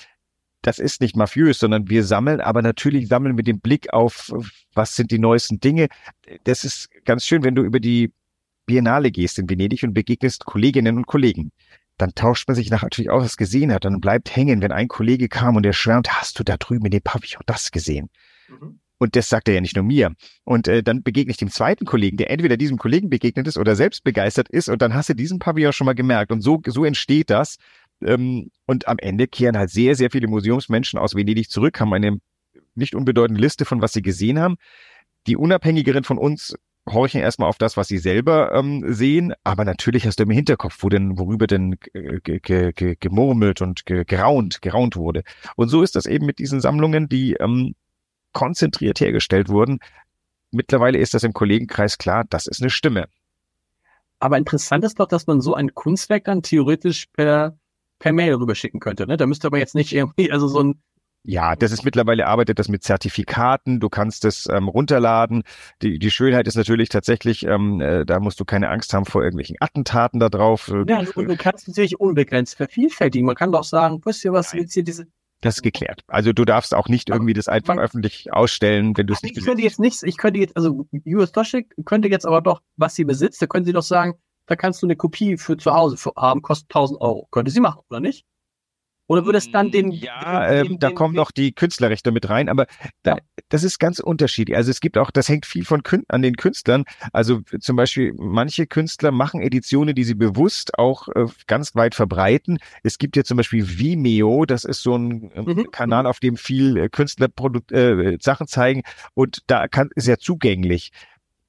das 0.62 0.79
ist 0.79 1.00
nicht 1.00 1.17
mafiös, 1.17 1.59
sondern 1.59 1.91
wir 1.91 2.05
sammeln, 2.05 2.41
aber 2.41 2.62
natürlich 2.62 3.09
sammeln 3.09 3.35
mit 3.35 3.49
dem 3.49 3.59
Blick 3.61 3.93
auf, 3.93 4.33
was 4.75 4.95
sind 4.95 5.11
die 5.11 5.19
neuesten 5.19 5.59
Dinge. 5.59 5.88
Das 6.45 6.64
ist 6.64 6.88
ganz 7.05 7.26
schön, 7.26 7.43
wenn 7.43 7.57
du 7.57 7.62
über 7.62 7.81
die 7.81 8.12
Biennale 8.67 9.11
gehst 9.11 9.41
in 9.41 9.50
Venedig 9.50 9.83
und 9.83 9.93
begegnest 9.93 10.45
Kolleginnen 10.45 10.97
und 10.97 11.07
Kollegen. 11.07 11.50
Dann 12.02 12.16
tauscht 12.16 12.49
man 12.49 12.56
sich 12.56 12.68
nach 12.68 12.82
natürlich 12.82 13.12
aus, 13.12 13.23
was 13.23 13.37
gesehen 13.37 13.73
hat. 13.73 13.85
Dann 13.85 14.00
bleibt 14.00 14.35
hängen, 14.35 14.61
wenn 14.61 14.73
ein 14.73 14.88
Kollege 14.88 15.28
kam 15.28 15.54
und 15.54 15.64
er 15.64 15.73
schwärmt, 15.73 16.11
hast 16.11 16.37
du 16.37 16.42
da 16.42 16.56
drüben 16.56 16.85
in 16.87 16.90
dem 16.90 17.00
Pavillon 17.00 17.44
das 17.47 17.71
gesehen? 17.71 18.11
Mhm. 18.49 18.80
Und 18.99 19.14
das 19.14 19.28
sagt 19.28 19.47
er 19.47 19.54
ja 19.54 19.61
nicht 19.61 19.76
nur 19.76 19.85
mir. 19.85 20.12
Und 20.42 20.66
äh, 20.66 20.82
dann 20.82 21.04
begegne 21.04 21.30
ich 21.30 21.37
dem 21.37 21.49
zweiten 21.49 21.85
Kollegen, 21.85 22.16
der 22.16 22.28
entweder 22.28 22.56
diesem 22.56 22.76
Kollegen 22.76 23.09
begegnet 23.09 23.47
ist 23.47 23.56
oder 23.56 23.76
selbst 23.76 24.02
begeistert 24.02 24.49
ist. 24.49 24.68
Und 24.68 24.82
dann 24.82 24.94
hast 24.94 25.11
du 25.11 25.14
diesen 25.14 25.38
Pavillon 25.38 25.73
schon 25.73 25.85
mal 25.85 25.94
gemerkt. 25.94 26.32
Und 26.32 26.40
so, 26.40 26.61
so 26.66 26.85
entsteht 26.85 27.30
das. 27.30 27.59
Ähm, 28.04 28.50
und 28.66 28.88
am 28.88 28.99
Ende 28.99 29.28
kehren 29.28 29.56
halt 29.56 29.71
sehr, 29.71 29.94
sehr 29.94 30.11
viele 30.11 30.26
Museumsmenschen 30.26 30.99
aus 30.99 31.14
Venedig 31.14 31.50
zurück, 31.50 31.78
haben 31.78 31.92
eine 31.92 32.18
nicht 32.75 32.97
unbedeutende 32.97 33.40
Liste 33.40 33.64
von, 33.64 33.80
was 33.80 33.92
sie 33.92 34.02
gesehen 34.02 34.40
haben. 34.40 34.56
Die 35.28 35.37
Unabhängigeren 35.37 36.02
von 36.02 36.18
uns 36.18 36.56
horchen 36.88 37.20
erstmal 37.20 37.48
auf 37.48 37.58
das, 37.58 37.76
was 37.76 37.88
sie 37.88 37.98
selber 37.98 38.52
ähm, 38.52 38.92
sehen, 38.92 39.34
aber 39.44 39.64
natürlich 39.64 40.06
hast 40.06 40.18
du 40.18 40.24
im 40.24 40.30
Hinterkopf, 40.30 40.78
wo 40.80 40.88
denn, 40.88 41.18
worüber 41.18 41.46
denn 41.46 41.76
gemurmelt 41.92 43.62
und 43.62 43.86
geraunt, 43.86 44.62
geraunt 44.62 44.96
wurde. 44.96 45.22
Und 45.56 45.68
so 45.68 45.82
ist 45.82 45.94
das 45.94 46.06
eben 46.06 46.26
mit 46.26 46.38
diesen 46.38 46.60
Sammlungen, 46.60 47.08
die 47.08 47.34
ähm, 47.34 47.74
konzentriert 48.32 49.00
hergestellt 49.00 49.48
wurden. 49.48 49.78
Mittlerweile 50.50 50.98
ist 50.98 51.14
das 51.14 51.22
im 51.22 51.32
Kollegenkreis 51.32 51.98
klar, 51.98 52.24
das 52.28 52.46
ist 52.46 52.60
eine 52.60 52.70
Stimme. 52.70 53.08
Aber 54.18 54.38
interessant 54.38 54.84
ist 54.84 55.00
doch, 55.00 55.08
dass 55.08 55.26
man 55.26 55.40
so 55.40 55.54
ein 55.54 55.74
Kunstwerk 55.74 56.24
dann 56.24 56.42
theoretisch 56.42 57.06
per 57.12 57.56
per 58.02 58.12
Mail 58.12 58.34
rüberschicken 58.34 58.80
könnte. 58.80 59.06
Ne? 59.06 59.16
Da 59.16 59.26
müsste 59.26 59.47
aber 59.47 59.58
jetzt 59.58 59.76
nicht 59.76 59.92
irgendwie, 59.92 60.32
also 60.32 60.49
so 60.49 60.60
ein 60.60 60.82
ja, 61.25 61.54
das 61.54 61.71
ist 61.71 61.85
mittlerweile 61.85 62.26
arbeitet 62.26 62.58
das 62.58 62.69
mit 62.69 62.82
Zertifikaten. 62.82 63.78
Du 63.78 63.89
kannst 63.89 64.25
es 64.25 64.49
ähm, 64.50 64.69
runterladen. 64.69 65.45
Die, 65.80 65.99
die 65.99 66.11
Schönheit 66.11 66.49
ist 66.49 66.56
natürlich 66.56 66.89
tatsächlich, 66.89 67.45
ähm, 67.47 67.80
äh, 67.80 68.04
da 68.04 68.19
musst 68.19 68.41
du 68.41 68.45
keine 68.45 68.71
Angst 68.71 68.93
haben 68.93 69.04
vor 69.04 69.23
irgendwelchen 69.23 69.56
Attentaten 69.61 70.19
da 70.19 70.28
drauf. 70.28 70.73
Ja, 70.89 71.02
du, 71.02 71.13
du 71.13 71.37
kannst 71.37 71.69
natürlich 71.69 72.00
unbegrenzt 72.00 72.56
vervielfältigen. 72.56 73.25
Man 73.26 73.37
kann 73.37 73.52
doch 73.52 73.65
sagen, 73.65 74.00
wisst 74.04 74.25
ihr 74.25 74.32
was, 74.32 74.52
jetzt 74.52 74.75
hier 74.75 74.82
diese. 74.82 75.06
Das 75.41 75.56
ist 75.56 75.63
geklärt. 75.63 76.02
Also 76.06 76.32
du 76.32 76.45
darfst 76.45 76.73
auch 76.73 76.89
nicht 76.89 77.08
irgendwie 77.08 77.32
das 77.32 77.49
einfach 77.49 77.76
öffentlich 77.76 78.32
ausstellen, 78.32 78.97
wenn 78.97 79.08
du 79.08 79.13
es 79.13 79.23
nicht 79.23 79.37
Ich 79.37 79.45
könnte 79.45 79.63
jetzt 79.63 79.80
nichts, 79.80 80.04
ich 80.04 80.17
könnte 80.17 80.39
jetzt, 80.39 80.56
also 80.56 80.87
US 81.04 81.32
Doschik 81.32 81.75
könnte 81.85 82.08
jetzt 82.08 82.26
aber 82.26 82.41
doch, 82.41 82.63
was 82.76 82.95
sie 82.95 83.04
besitzt, 83.04 83.43
da 83.43 83.47
können 83.47 83.65
sie 83.65 83.73
doch 83.73 83.82
sagen, 83.82 84.15
da 84.47 84.54
kannst 84.54 84.82
du 84.82 84.87
eine 84.87 84.95
Kopie 84.95 85.37
für 85.37 85.56
zu 85.56 85.73
Hause 85.73 85.97
haben, 86.17 86.43
kostet 86.43 86.71
1000 86.71 87.00
Euro. 87.00 87.26
Könnte 87.32 87.50
sie 87.50 87.61
machen, 87.61 87.80
oder 87.91 87.99
nicht? 87.99 88.25
Oder 89.08 89.26
würde 89.26 89.38
es 89.38 89.50
dann 89.50 89.71
den. 89.71 89.91
Ja, 89.91 90.47
den, 90.49 90.65
den, 90.65 90.75
äh, 90.75 90.78
da 90.78 90.88
den, 90.88 90.95
kommen 90.95 91.15
noch 91.15 91.30
die 91.30 91.52
Künstlerrechte 91.52 92.12
mit 92.12 92.28
rein, 92.28 92.49
aber 92.49 92.67
da, 93.02 93.19
das 93.49 93.65
ist 93.65 93.78
ganz 93.78 93.99
unterschiedlich. 93.99 94.56
Also 94.56 94.71
es 94.71 94.80
gibt 94.80 94.97
auch, 94.97 95.10
das 95.10 95.28
hängt 95.28 95.45
viel 95.45 95.65
von 95.65 95.82
an 96.08 96.23
den 96.23 96.36
Künstlern. 96.36 96.84
Also 97.12 97.41
zum 97.60 97.76
Beispiel, 97.76 98.15
manche 98.17 98.67
Künstler 98.67 99.10
machen 99.10 99.43
Editionen, 99.43 99.95
die 99.95 100.04
sie 100.04 100.15
bewusst 100.15 100.78
auch 100.78 101.08
äh, 101.08 101.26
ganz 101.47 101.75
weit 101.75 101.95
verbreiten. 101.95 102.58
Es 102.82 102.99
gibt 102.99 103.17
ja 103.17 103.25
zum 103.25 103.36
Beispiel 103.36 103.78
Vimeo, 103.78 104.47
das 104.47 104.65
ist 104.65 104.82
so 104.82 104.97
ein 104.97 105.30
äh, 105.32 105.43
mhm. 105.43 105.71
Kanal, 105.71 106.06
auf 106.06 106.21
dem 106.21 106.36
viel 106.36 106.76
äh, 106.76 106.88
Künstler 106.88 107.28
äh, 107.71 108.19
Sachen 108.21 108.47
zeigen 108.47 108.82
und 109.15 109.43
da 109.47 109.69
kann, 109.69 109.91
ist 109.95 110.06
ja 110.06 110.17
zugänglich. 110.19 110.93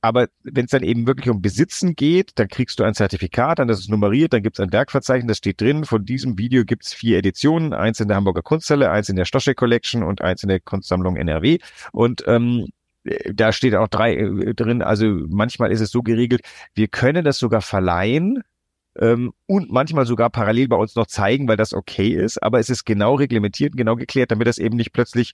Aber 0.04 0.28
wenn 0.44 0.66
es 0.66 0.72
dann 0.72 0.84
eben 0.84 1.08
wirklich 1.08 1.30
um 1.30 1.42
Besitzen 1.42 1.96
geht, 1.96 2.32
dann 2.36 2.50
kriegst 2.50 2.78
du 2.78 2.84
ein 2.84 2.94
Zertifikat, 2.94 3.60
dann 3.60 3.70
ist 3.70 3.80
es 3.80 3.88
nummeriert, 3.88 4.34
dann 4.34 4.44
gibt 4.44 4.60
es 4.60 4.60
ein 4.60 4.74
Werkverzeichnis, 4.74 5.30
das 5.30 5.38
steht 5.38 5.62
drin. 5.62 5.86
Von 5.86 6.04
diesem 6.04 6.38
Video 6.38 6.66
gibt 6.66 6.84
es 6.84 6.94
vier 6.94 7.20
Editionen, 7.20 7.72
eins 7.72 8.02
in 8.02 8.10
der 8.10 8.18
Hamburger 8.18 8.42
Kunsthalle, 8.42 8.92
eins 8.92 9.08
in 9.08 9.16
der 9.16 9.24
Stoschek 9.24 9.56
Collection 9.56 10.04
und 10.04 10.22
eins 10.22 10.44
in 10.44 10.50
der 10.50 10.60
Kunstsammlung 10.60 11.16
NRW. 11.16 11.60
Und 11.94 12.22
ähm, 12.28 12.68
da 13.34 13.54
steht 13.54 13.76
auch 13.76 13.88
drei 13.88 14.16
äh, 14.16 14.54
drin. 14.54 14.82
Also 14.82 15.06
manchmal 15.30 15.72
ist 15.72 15.80
es 15.80 15.90
so 15.90 16.04
geregelt, 16.04 16.42
wir 16.76 16.90
können 16.90 17.24
das 17.24 17.40
sogar 17.40 17.62
verleihen, 17.62 18.44
ähm, 19.00 19.32
und 19.46 19.72
manchmal 19.72 20.06
sogar 20.06 20.30
parallel 20.30 20.68
bei 20.68 20.76
uns 20.76 20.96
noch 20.96 21.08
zeigen, 21.08 21.48
weil 21.48 21.58
das 21.58 21.74
okay 21.74 22.10
ist, 22.10 22.44
aber 22.44 22.60
es 22.60 22.70
ist 22.70 22.84
genau 22.84 23.16
reglementiert, 23.16 23.78
genau 23.78 23.96
geklärt, 23.96 24.32
damit 24.32 24.48
das 24.48 24.58
eben 24.58 24.76
nicht 24.76 24.92
plötzlich 24.92 25.32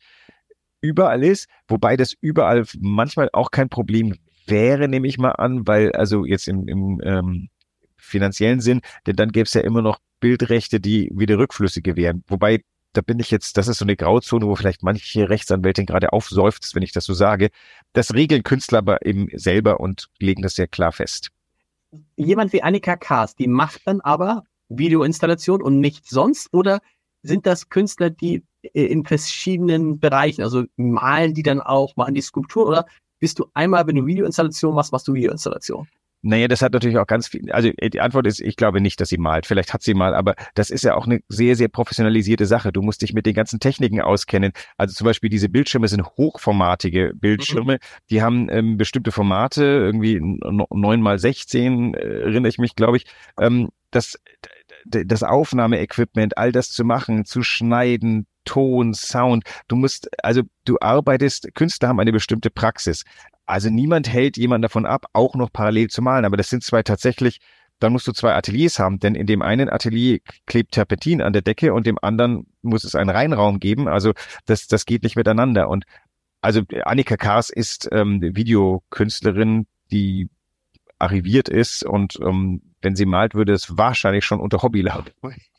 überall 0.79 1.23
ist, 1.23 1.49
wobei 1.67 1.97
das 1.97 2.13
überall 2.21 2.65
manchmal 2.79 3.29
auch 3.33 3.49
kein 3.49 3.67
Problem 3.67 4.15
wäre, 4.49 4.87
nehme 4.87 5.07
ich 5.07 5.17
mal 5.17 5.31
an, 5.31 5.67
weil 5.67 5.91
also 5.93 6.25
jetzt 6.25 6.47
im, 6.47 6.67
im 6.67 7.01
ähm, 7.03 7.49
finanziellen 7.97 8.59
Sinn, 8.59 8.81
denn 9.07 9.15
dann 9.15 9.31
gäbe 9.31 9.43
es 9.43 9.53
ja 9.53 9.61
immer 9.61 9.81
noch 9.81 9.99
Bildrechte, 10.19 10.79
die 10.79 11.11
wieder 11.13 11.37
Rückflüsse 11.37 11.81
wären. 11.83 12.23
Wobei, 12.27 12.63
da 12.93 13.01
bin 13.01 13.19
ich 13.19 13.31
jetzt, 13.31 13.57
das 13.57 13.67
ist 13.67 13.77
so 13.77 13.85
eine 13.85 13.95
Grauzone, 13.95 14.45
wo 14.45 14.55
vielleicht 14.55 14.83
manche 14.83 15.29
Rechtsanwältin 15.29 15.85
gerade 15.85 16.11
aufseufzt, 16.11 16.75
wenn 16.75 16.83
ich 16.83 16.91
das 16.91 17.05
so 17.05 17.13
sage. 17.13 17.49
Das 17.93 18.13
regeln 18.13 18.43
Künstler 18.43 18.79
aber 18.79 19.05
eben 19.05 19.27
selber 19.33 19.79
und 19.79 20.07
legen 20.19 20.41
das 20.41 20.55
sehr 20.55 20.67
klar 20.67 20.91
fest. 20.91 21.29
Jemand 22.15 22.53
wie 22.53 22.63
Annika 22.63 22.97
Kaas, 22.97 23.35
die 23.35 23.47
macht 23.47 23.81
dann 23.85 24.01
aber 24.01 24.43
Videoinstallation 24.69 25.61
und 25.61 25.79
nichts 25.79 26.09
sonst? 26.09 26.53
Oder 26.53 26.81
sind 27.23 27.45
das 27.45 27.69
Künstler, 27.69 28.09
die 28.09 28.43
äh, 28.61 28.85
in 28.85 29.05
verschiedenen 29.05 29.99
Bereichen, 29.99 30.43
also 30.43 30.63
malen 30.77 31.33
die 31.33 31.43
dann 31.43 31.61
auch, 31.61 31.95
machen 31.95 32.13
die 32.13 32.21
Skulptur 32.21 32.67
oder 32.67 32.85
bist 33.19 33.39
du 33.39 33.45
einmal, 33.53 33.85
wenn 33.87 33.95
du 33.95 34.05
Videoinstallation 34.05 34.73
machst, 34.73 34.91
machst 34.91 35.07
du 35.07 35.13
Videoinstallation? 35.13 35.87
Naja, 36.21 36.49
das 36.49 36.61
hat 36.61 36.73
natürlich 36.73 36.97
auch 36.97 37.07
ganz 37.07 37.29
viel, 37.29 37.49
also 37.49 37.69
äh, 37.77 37.89
die 37.89 38.01
Antwort 38.01 38.27
ist, 38.27 38.41
ich 38.41 38.57
glaube 38.57 38.81
nicht, 38.81 38.99
dass 38.99 39.07
sie 39.07 39.17
malt. 39.17 39.45
Vielleicht 39.45 39.73
hat 39.73 39.83
sie 39.83 39.93
mal, 39.93 40.13
aber 40.13 40.35
das 40.53 40.69
ist 40.69 40.83
ja 40.83 40.95
auch 40.95 41.05
eine 41.05 41.21
sehr, 41.29 41.55
sehr 41.55 41.69
professionalisiose 41.69 42.45
Sache. 42.45 42.73
Du 42.73 42.81
musst 42.81 43.01
dich 43.01 43.13
mit 43.13 43.25
den 43.25 43.33
ganzen 43.33 43.61
Techniken 43.61 44.01
auskennen. 44.01 44.51
Also 44.75 44.93
zum 44.93 45.05
Beispiel 45.05 45.29
diese 45.29 45.47
Bildschirme 45.47 45.87
sind 45.87 46.05
hochformatige 46.17 47.13
Bildschirme. 47.15 47.75
Mhm. 47.75 47.79
Die 48.09 48.21
haben 48.21 48.49
ähm, 48.49 48.75
bestimmte 48.75 49.13
Formate, 49.13 49.63
irgendwie 49.63 50.19
neun 50.21 51.01
mal 51.01 51.19
sechzehn 51.19 51.93
äh, 51.93 51.99
erinnere 51.99 52.49
ich 52.49 52.57
mich, 52.57 52.75
glaube 52.75 52.97
ich. 52.97 53.05
Ähm, 53.39 53.69
das, 53.91 54.19
das 54.85 55.23
Aufnahmeequipment, 55.23 56.37
all 56.37 56.51
das 56.51 56.69
zu 56.69 56.83
machen, 56.83 57.23
zu 57.23 57.43
schneiden, 57.43 58.27
Ton, 58.45 58.93
Sound. 58.93 59.43
Du 59.67 59.75
musst, 59.75 60.09
also 60.23 60.41
du 60.65 60.77
arbeitest, 60.79 61.53
Künstler 61.55 61.89
haben 61.89 61.99
eine 61.99 62.11
bestimmte 62.11 62.49
Praxis. 62.49 63.03
Also 63.45 63.69
niemand 63.69 64.11
hält 64.11 64.37
jemanden 64.37 64.63
davon 64.63 64.85
ab, 64.85 65.05
auch 65.13 65.35
noch 65.35 65.51
parallel 65.51 65.89
zu 65.89 66.01
malen. 66.01 66.25
Aber 66.25 66.37
das 66.37 66.49
sind 66.49 66.63
zwei 66.63 66.83
tatsächlich, 66.83 67.39
dann 67.79 67.93
musst 67.93 68.07
du 68.07 68.11
zwei 68.11 68.33
Ateliers 68.33 68.77
haben, 68.77 68.99
denn 68.99 69.15
in 69.15 69.25
dem 69.25 69.41
einen 69.41 69.69
Atelier 69.69 70.19
klebt 70.45 70.73
Terpentin 70.73 71.21
an 71.21 71.33
der 71.33 71.41
Decke 71.41 71.73
und 71.73 71.87
dem 71.87 71.97
anderen 72.01 72.47
muss 72.61 72.83
es 72.83 72.95
einen 72.95 73.09
Reinraum 73.09 73.59
geben. 73.59 73.87
Also 73.87 74.13
das, 74.45 74.67
das 74.67 74.85
geht 74.85 75.03
nicht 75.03 75.15
miteinander. 75.15 75.69
Und 75.69 75.85
also 76.41 76.61
Annika 76.83 77.17
Kars 77.17 77.49
ist 77.49 77.89
ähm, 77.91 78.21
Videokünstlerin, 78.21 79.65
die 79.91 80.29
arriviert 80.99 81.49
ist 81.49 81.83
und 81.83 82.19
ähm, 82.21 82.61
wenn 82.81 82.95
sie 82.95 83.05
malt, 83.05 83.35
würde 83.35 83.53
es 83.53 83.77
wahrscheinlich 83.77 84.25
schon 84.25 84.39
unter 84.39 84.61
Hobby 84.61 84.81
laufen. 84.81 85.09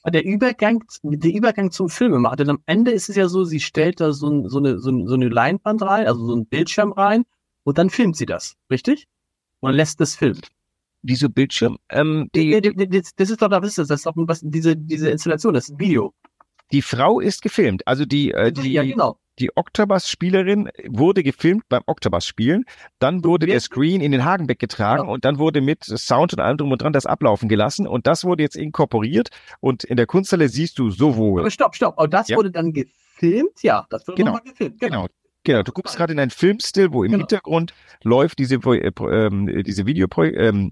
Der 0.06 0.24
Übergang, 0.24 0.82
der 1.02 1.32
Übergang 1.32 1.70
zum 1.70 1.88
Film 1.88 2.22
macht, 2.22 2.40
denn 2.40 2.48
am 2.50 2.62
Ende 2.66 2.90
ist 2.90 3.08
es 3.08 3.16
ja 3.16 3.28
so, 3.28 3.44
sie 3.44 3.60
stellt 3.60 4.00
da 4.00 4.12
so, 4.12 4.48
so, 4.48 4.58
eine, 4.58 4.78
so, 4.78 4.90
eine 4.90 5.28
Leinwand 5.28 5.82
rein, 5.82 6.06
also 6.06 6.26
so 6.26 6.34
ein 6.34 6.46
Bildschirm 6.46 6.92
rein 6.92 7.24
und 7.64 7.76
dann 7.78 7.90
filmt 7.90 8.16
sie 8.16 8.26
das, 8.26 8.56
richtig? 8.70 9.06
und 9.62 9.74
lässt 9.74 10.00
das 10.00 10.16
filmen. 10.16 10.40
Wieso 11.02 11.28
Bildschirm? 11.28 11.78
Ähm, 11.90 12.28
die, 12.34 12.60
Die- 12.60 12.74
die- 12.74 12.88
die- 12.88 13.02
Das 13.16 13.28
ist 13.30 13.42
doch, 13.42 13.50
was 13.50 13.66
ist 13.68 13.78
das? 13.78 13.88
Das 13.88 14.00
ist 14.00 14.06
doch 14.06 14.14
was, 14.16 14.40
diese, 14.42 14.74
diese 14.76 15.10
Installation, 15.10 15.52
das 15.54 15.64
ist 15.64 15.74
ein 15.74 15.78
Video. 15.78 16.14
Die 16.72 16.82
Frau 16.82 17.20
ist 17.20 17.42
gefilmt. 17.42 17.86
Also 17.86 18.04
die, 18.04 18.32
äh, 18.32 18.52
die, 18.52 18.72
ja, 18.72 18.82
genau. 18.84 19.18
die 19.38 19.50
Octobus-Spielerin 19.56 20.68
wurde 20.88 21.22
gefilmt 21.22 21.64
beim 21.68 21.82
Octobus-Spielen. 21.86 22.64
Dann 22.98 23.24
wurde 23.24 23.46
der 23.46 23.60
Screen 23.60 24.00
in 24.00 24.12
den 24.12 24.24
Hagenbeck 24.24 24.58
getragen 24.58 25.04
Ja. 25.06 25.10
und 25.12 25.24
dann 25.24 25.38
wurde 25.38 25.60
mit 25.60 25.84
Sound 25.84 26.32
und 26.32 26.40
allem 26.40 26.58
drum 26.58 26.72
und 26.72 26.82
dran 26.82 26.92
das 26.92 27.06
ablaufen 27.06 27.48
gelassen. 27.48 27.86
Und 27.86 28.06
das 28.06 28.24
wurde 28.24 28.42
jetzt 28.42 28.56
inkorporiert. 28.56 29.30
Und 29.60 29.84
in 29.84 29.96
der 29.96 30.06
Kunsthalle 30.06 30.48
siehst 30.48 30.78
du 30.78 30.90
sowohl. 30.90 31.40
Aber 31.40 31.50
stopp, 31.50 31.74
stopp. 31.74 31.98
Und 31.98 32.12
das 32.14 32.28
Ja. 32.28 32.36
wurde 32.36 32.50
dann 32.50 32.72
gefilmt? 32.72 33.62
Ja, 33.62 33.86
das 33.90 34.06
wurde 34.06 34.16
Genau. 34.18 34.32
nochmal 34.32 34.50
gefilmt. 34.50 34.80
Genau. 34.80 35.06
Genau, 35.42 35.62
du 35.62 35.72
guckst 35.72 35.96
gerade 35.96 36.12
in 36.12 36.20
einen 36.20 36.30
Filmstill, 36.30 36.92
wo 36.92 37.02
im 37.02 37.12
Genau. 37.12 37.22
Hintergrund 37.22 37.72
läuft 38.04 38.38
diese, 38.38 38.56
äh, 38.56 38.92
ähm, 39.10 39.62
diese 39.64 39.86
Video, 39.86 40.06
ähm, 40.18 40.70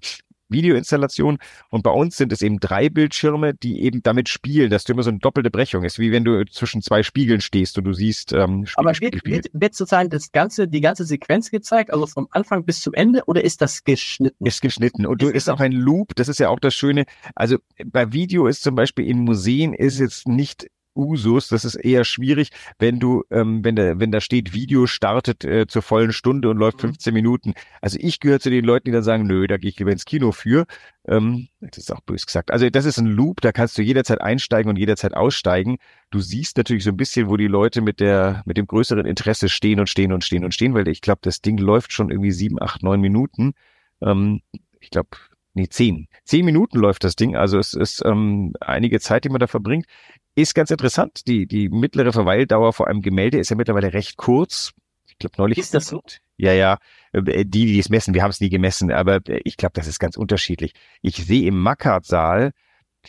Videoinstallation 0.48 1.38
und 1.70 1.82
bei 1.82 1.90
uns 1.90 2.16
sind 2.16 2.32
es 2.32 2.42
eben 2.42 2.60
drei 2.60 2.88
Bildschirme, 2.88 3.54
die 3.54 3.82
eben 3.82 4.02
damit 4.02 4.28
spielen, 4.28 4.70
dass 4.70 4.84
du 4.84 4.92
immer 4.92 5.02
so 5.02 5.10
eine 5.10 5.18
doppelte 5.18 5.50
Brechung 5.50 5.84
ist, 5.84 5.98
wie 5.98 6.12
wenn 6.12 6.24
du 6.24 6.44
zwischen 6.46 6.82
zwei 6.82 7.02
Spiegeln 7.02 7.40
stehst 7.40 7.78
und 7.78 7.84
du 7.84 7.92
siehst 7.92 8.32
ähm, 8.32 8.66
Spiegel, 8.66 8.74
Aber 8.76 9.00
wird, 9.00 9.16
Spiegel. 9.16 9.32
wird, 9.32 9.46
wird 9.52 9.74
sozusagen 9.74 10.10
das 10.10 10.32
ganze, 10.32 10.68
die 10.68 10.80
ganze 10.80 11.04
Sequenz 11.04 11.50
gezeigt, 11.50 11.92
also 11.92 12.06
vom 12.06 12.28
Anfang 12.30 12.64
bis 12.64 12.80
zum 12.80 12.94
Ende, 12.94 13.22
oder 13.26 13.44
ist 13.44 13.60
das 13.60 13.84
geschnitten? 13.84 14.44
ist 14.44 14.62
geschnitten 14.62 15.06
und 15.06 15.22
du 15.22 15.28
Ist 15.28 15.34
ist 15.34 15.48
auch 15.48 15.60
ein 15.60 15.72
Loop, 15.72 16.14
das 16.14 16.28
ist 16.28 16.38
ja 16.38 16.48
auch 16.48 16.60
das 16.60 16.74
Schöne. 16.74 17.04
Also 17.34 17.58
bei 17.84 18.12
Video 18.12 18.46
ist 18.46 18.62
zum 18.62 18.74
Beispiel 18.74 19.06
in 19.06 19.20
Museen 19.20 19.74
ist 19.74 19.98
jetzt 19.98 20.28
nicht 20.28 20.68
Usus, 20.94 21.48
das 21.48 21.64
ist 21.64 21.76
eher 21.76 22.04
schwierig, 22.04 22.50
wenn 22.78 22.98
du, 22.98 23.22
ähm, 23.30 23.64
wenn 23.64 23.76
da, 23.76 24.00
wenn 24.00 24.10
da 24.10 24.20
steht, 24.20 24.52
Video 24.52 24.86
startet 24.86 25.44
äh, 25.44 25.66
zur 25.68 25.82
vollen 25.82 26.12
Stunde 26.12 26.48
und 26.50 26.56
läuft 26.56 26.78
Mhm. 26.78 26.88
15 26.88 27.14
Minuten. 27.14 27.54
Also 27.80 27.98
ich 28.00 28.20
gehöre 28.20 28.40
zu 28.40 28.50
den 28.50 28.64
Leuten, 28.64 28.86
die 28.86 28.92
dann 28.92 29.02
sagen, 29.02 29.26
nö, 29.26 29.46
da 29.46 29.56
gehe 29.58 29.70
ich 29.70 29.78
lieber 29.78 29.92
ins 29.92 30.04
Kino 30.04 30.32
für. 30.32 30.66
Ähm, 31.06 31.48
das 31.60 31.78
ist 31.78 31.92
auch 31.92 32.00
bös 32.00 32.26
gesagt. 32.26 32.50
Also 32.50 32.68
das 32.70 32.84
ist 32.84 32.98
ein 32.98 33.06
Loop, 33.06 33.40
da 33.40 33.52
kannst 33.52 33.78
du 33.78 33.82
jederzeit 33.82 34.20
einsteigen 34.20 34.70
und 34.70 34.76
jederzeit 34.76 35.14
aussteigen. 35.14 35.78
Du 36.10 36.20
siehst 36.20 36.56
natürlich 36.56 36.84
so 36.84 36.90
ein 36.90 36.96
bisschen, 36.96 37.28
wo 37.28 37.36
die 37.36 37.46
Leute 37.46 37.80
mit 37.80 38.00
der, 38.00 38.42
mit 38.44 38.56
dem 38.56 38.66
größeren 38.66 39.06
Interesse 39.06 39.48
stehen 39.48 39.80
und 39.80 39.88
stehen 39.88 40.12
und 40.12 40.24
stehen 40.24 40.44
und 40.44 40.52
stehen, 40.52 40.74
weil 40.74 40.88
ich 40.88 41.00
glaube, 41.00 41.20
das 41.22 41.40
Ding 41.40 41.58
läuft 41.58 41.92
schon 41.92 42.10
irgendwie 42.10 42.32
sieben, 42.32 42.60
acht, 42.60 42.82
neun 42.82 43.00
Minuten. 43.00 43.54
Ähm, 44.02 44.42
ich 44.80 44.90
glaube, 44.90 45.10
nee, 45.58 45.68
zehn. 45.68 46.08
Zehn 46.24 46.44
Minuten 46.44 46.78
läuft 46.78 47.04
das 47.04 47.16
Ding. 47.16 47.36
Also 47.36 47.58
es 47.58 47.74
ist 47.74 48.02
ähm, 48.04 48.52
einige 48.60 49.00
Zeit, 49.00 49.24
die 49.24 49.28
man 49.28 49.40
da 49.40 49.46
verbringt. 49.46 49.86
Ist 50.34 50.54
ganz 50.54 50.70
interessant. 50.70 51.26
Die, 51.26 51.46
die 51.46 51.68
mittlere 51.68 52.12
Verweildauer 52.12 52.72
vor 52.72 52.88
einem 52.88 53.02
Gemälde 53.02 53.38
ist 53.38 53.50
ja 53.50 53.56
mittlerweile 53.56 53.92
recht 53.92 54.16
kurz. 54.16 54.72
Ich 55.06 55.18
glaube, 55.18 55.34
neulich. 55.38 55.58
Ist 55.58 55.74
das 55.74 55.88
so? 55.88 56.02
Ja, 56.36 56.52
ja. 56.52 56.78
Äh, 57.12 57.44
Die, 57.44 57.66
die 57.66 57.78
es 57.78 57.88
messen, 57.88 58.14
wir 58.14 58.22
haben 58.22 58.30
es 58.30 58.40
nie 58.40 58.48
gemessen, 58.48 58.92
aber 58.92 59.16
äh, 59.28 59.40
ich 59.44 59.56
glaube, 59.56 59.72
das 59.74 59.86
ist 59.86 59.98
ganz 59.98 60.16
unterschiedlich. 60.16 60.72
Ich 61.02 61.16
sehe 61.16 61.46
im 61.48 61.58
Mackart-Saal 61.60 62.52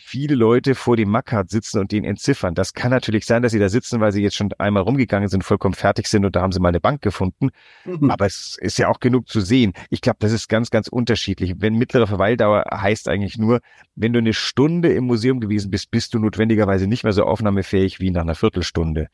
viele 0.02 0.36
Leute 0.36 0.76
vor 0.76 0.98
dem 0.98 1.10
Mackart 1.10 1.50
sitzen 1.50 1.80
und 1.80 1.92
den 1.92 2.04
entziffern. 2.04 2.56
Das 2.56 2.74
kann 2.74 2.92
natürlich 2.92 3.26
sein, 3.26 3.42
dass 3.42 3.52
sie 3.52 3.60
da 3.60 3.70
sitzen, 3.70 4.00
weil 4.00 4.12
sie 4.12 4.22
jetzt 4.22 4.36
schon 4.36 4.52
einmal 4.58 4.84
rumgegangen 4.84 5.30
sind, 5.30 5.44
vollkommen 5.44 5.76
fertig 5.76 6.08
sind 6.08 6.26
und 6.26 6.36
da 6.36 6.42
haben 6.42 6.52
sie 6.52 6.60
mal 6.60 6.70
eine 6.70 6.80
Bank 6.80 7.02
gefunden. 7.02 7.50
Mhm. 7.86 8.12
Aber 8.12 8.26
es 8.26 8.58
ist 8.60 8.78
ja 8.78 8.88
auch 8.88 9.00
genug 9.00 9.28
zu 9.28 9.42
sehen. 9.42 9.74
Ich 9.90 10.02
glaube, 10.02 10.18
das 10.20 10.32
ist 10.32 10.48
ganz, 10.48 10.70
ganz 10.70 10.88
unterschiedlich. 10.88 11.56
Wenn 11.58 11.76
mittlere 11.76 12.08
Verweildauer 12.08 12.66
heißt 12.72 13.08
eigentlich 13.08 13.38
nur, 13.38 13.60
wenn 13.96 14.14
du 14.14 14.20
eine 14.20 14.34
Stunde 14.34 14.94
im 14.94 15.06
Museum 15.06 15.40
gewesen 15.40 15.72
bist, 15.72 15.92
bist 15.92 16.14
du 16.14 16.20
notwendigerweise 16.20 16.88
nicht 16.88 17.04
mehr 17.04 17.14
so 17.14 17.24
aufnahmefähig 17.24 18.00
wie 18.00 18.12
nach 18.12 18.22
einer 18.22 18.36
Viertelstunde. 18.36 19.08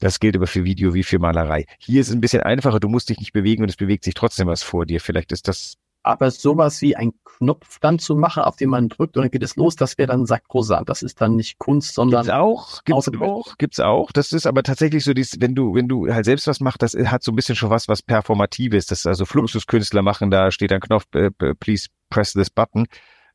Das 0.00 0.20
gilt 0.20 0.36
aber 0.36 0.46
für 0.46 0.64
Video 0.64 0.94
wie 0.94 1.02
für 1.02 1.18
Malerei. 1.18 1.64
Hier 1.78 2.00
ist 2.00 2.08
es 2.08 2.14
ein 2.14 2.20
bisschen 2.20 2.42
einfacher, 2.42 2.78
du 2.78 2.88
musst 2.88 3.08
dich 3.08 3.18
nicht 3.18 3.32
bewegen 3.32 3.62
und 3.62 3.68
es 3.68 3.76
bewegt 3.76 4.04
sich 4.04 4.14
trotzdem 4.14 4.46
was 4.46 4.62
vor 4.62 4.86
dir. 4.86 5.00
Vielleicht 5.00 5.32
ist 5.32 5.48
das, 5.48 5.74
Aber 6.02 6.30
sowas 6.30 6.80
wie 6.80 6.96
ein 6.96 7.12
Knopf 7.24 7.78
dann 7.80 7.98
zu 7.98 8.16
machen, 8.16 8.42
auf 8.42 8.56
den 8.56 8.70
man 8.70 8.88
drückt 8.88 9.16
und 9.16 9.24
dann 9.24 9.30
geht 9.30 9.42
es 9.42 9.56
los, 9.56 9.76
das 9.76 9.98
wäre 9.98 10.08
dann 10.08 10.26
sakrosant. 10.26 10.88
Das 10.88 11.02
ist 11.02 11.20
dann 11.20 11.36
nicht 11.36 11.58
Kunst, 11.58 11.94
sondern 11.94 12.22
gibt's 12.22 12.36
auch, 12.36 12.84
gibt's 12.84 13.08
auch, 13.20 13.58
gibt's 13.58 13.80
auch. 13.80 14.12
Das 14.12 14.32
ist 14.32 14.46
aber 14.46 14.62
tatsächlich 14.62 15.04
so, 15.04 15.12
dies, 15.12 15.36
wenn 15.40 15.54
du, 15.54 15.74
wenn 15.74 15.88
du 15.88 16.12
halt 16.12 16.24
selbst 16.24 16.46
was 16.46 16.60
machst, 16.60 16.82
das 16.82 16.94
hat 16.94 17.22
so 17.22 17.32
ein 17.32 17.36
bisschen 17.36 17.56
schon 17.56 17.70
was, 17.70 17.88
was 17.88 18.02
Performatives. 18.02 18.86
Das 18.86 19.00
ist 19.00 19.06
also 19.06 19.24
Fluxuskünstler 19.24 20.02
machen, 20.02 20.30
da 20.30 20.50
steht 20.50 20.72
ein 20.72 20.80
Knopf, 20.80 21.04
äh, 21.14 21.30
please 21.58 21.88
press 22.10 22.32
this 22.32 22.50
button. 22.50 22.86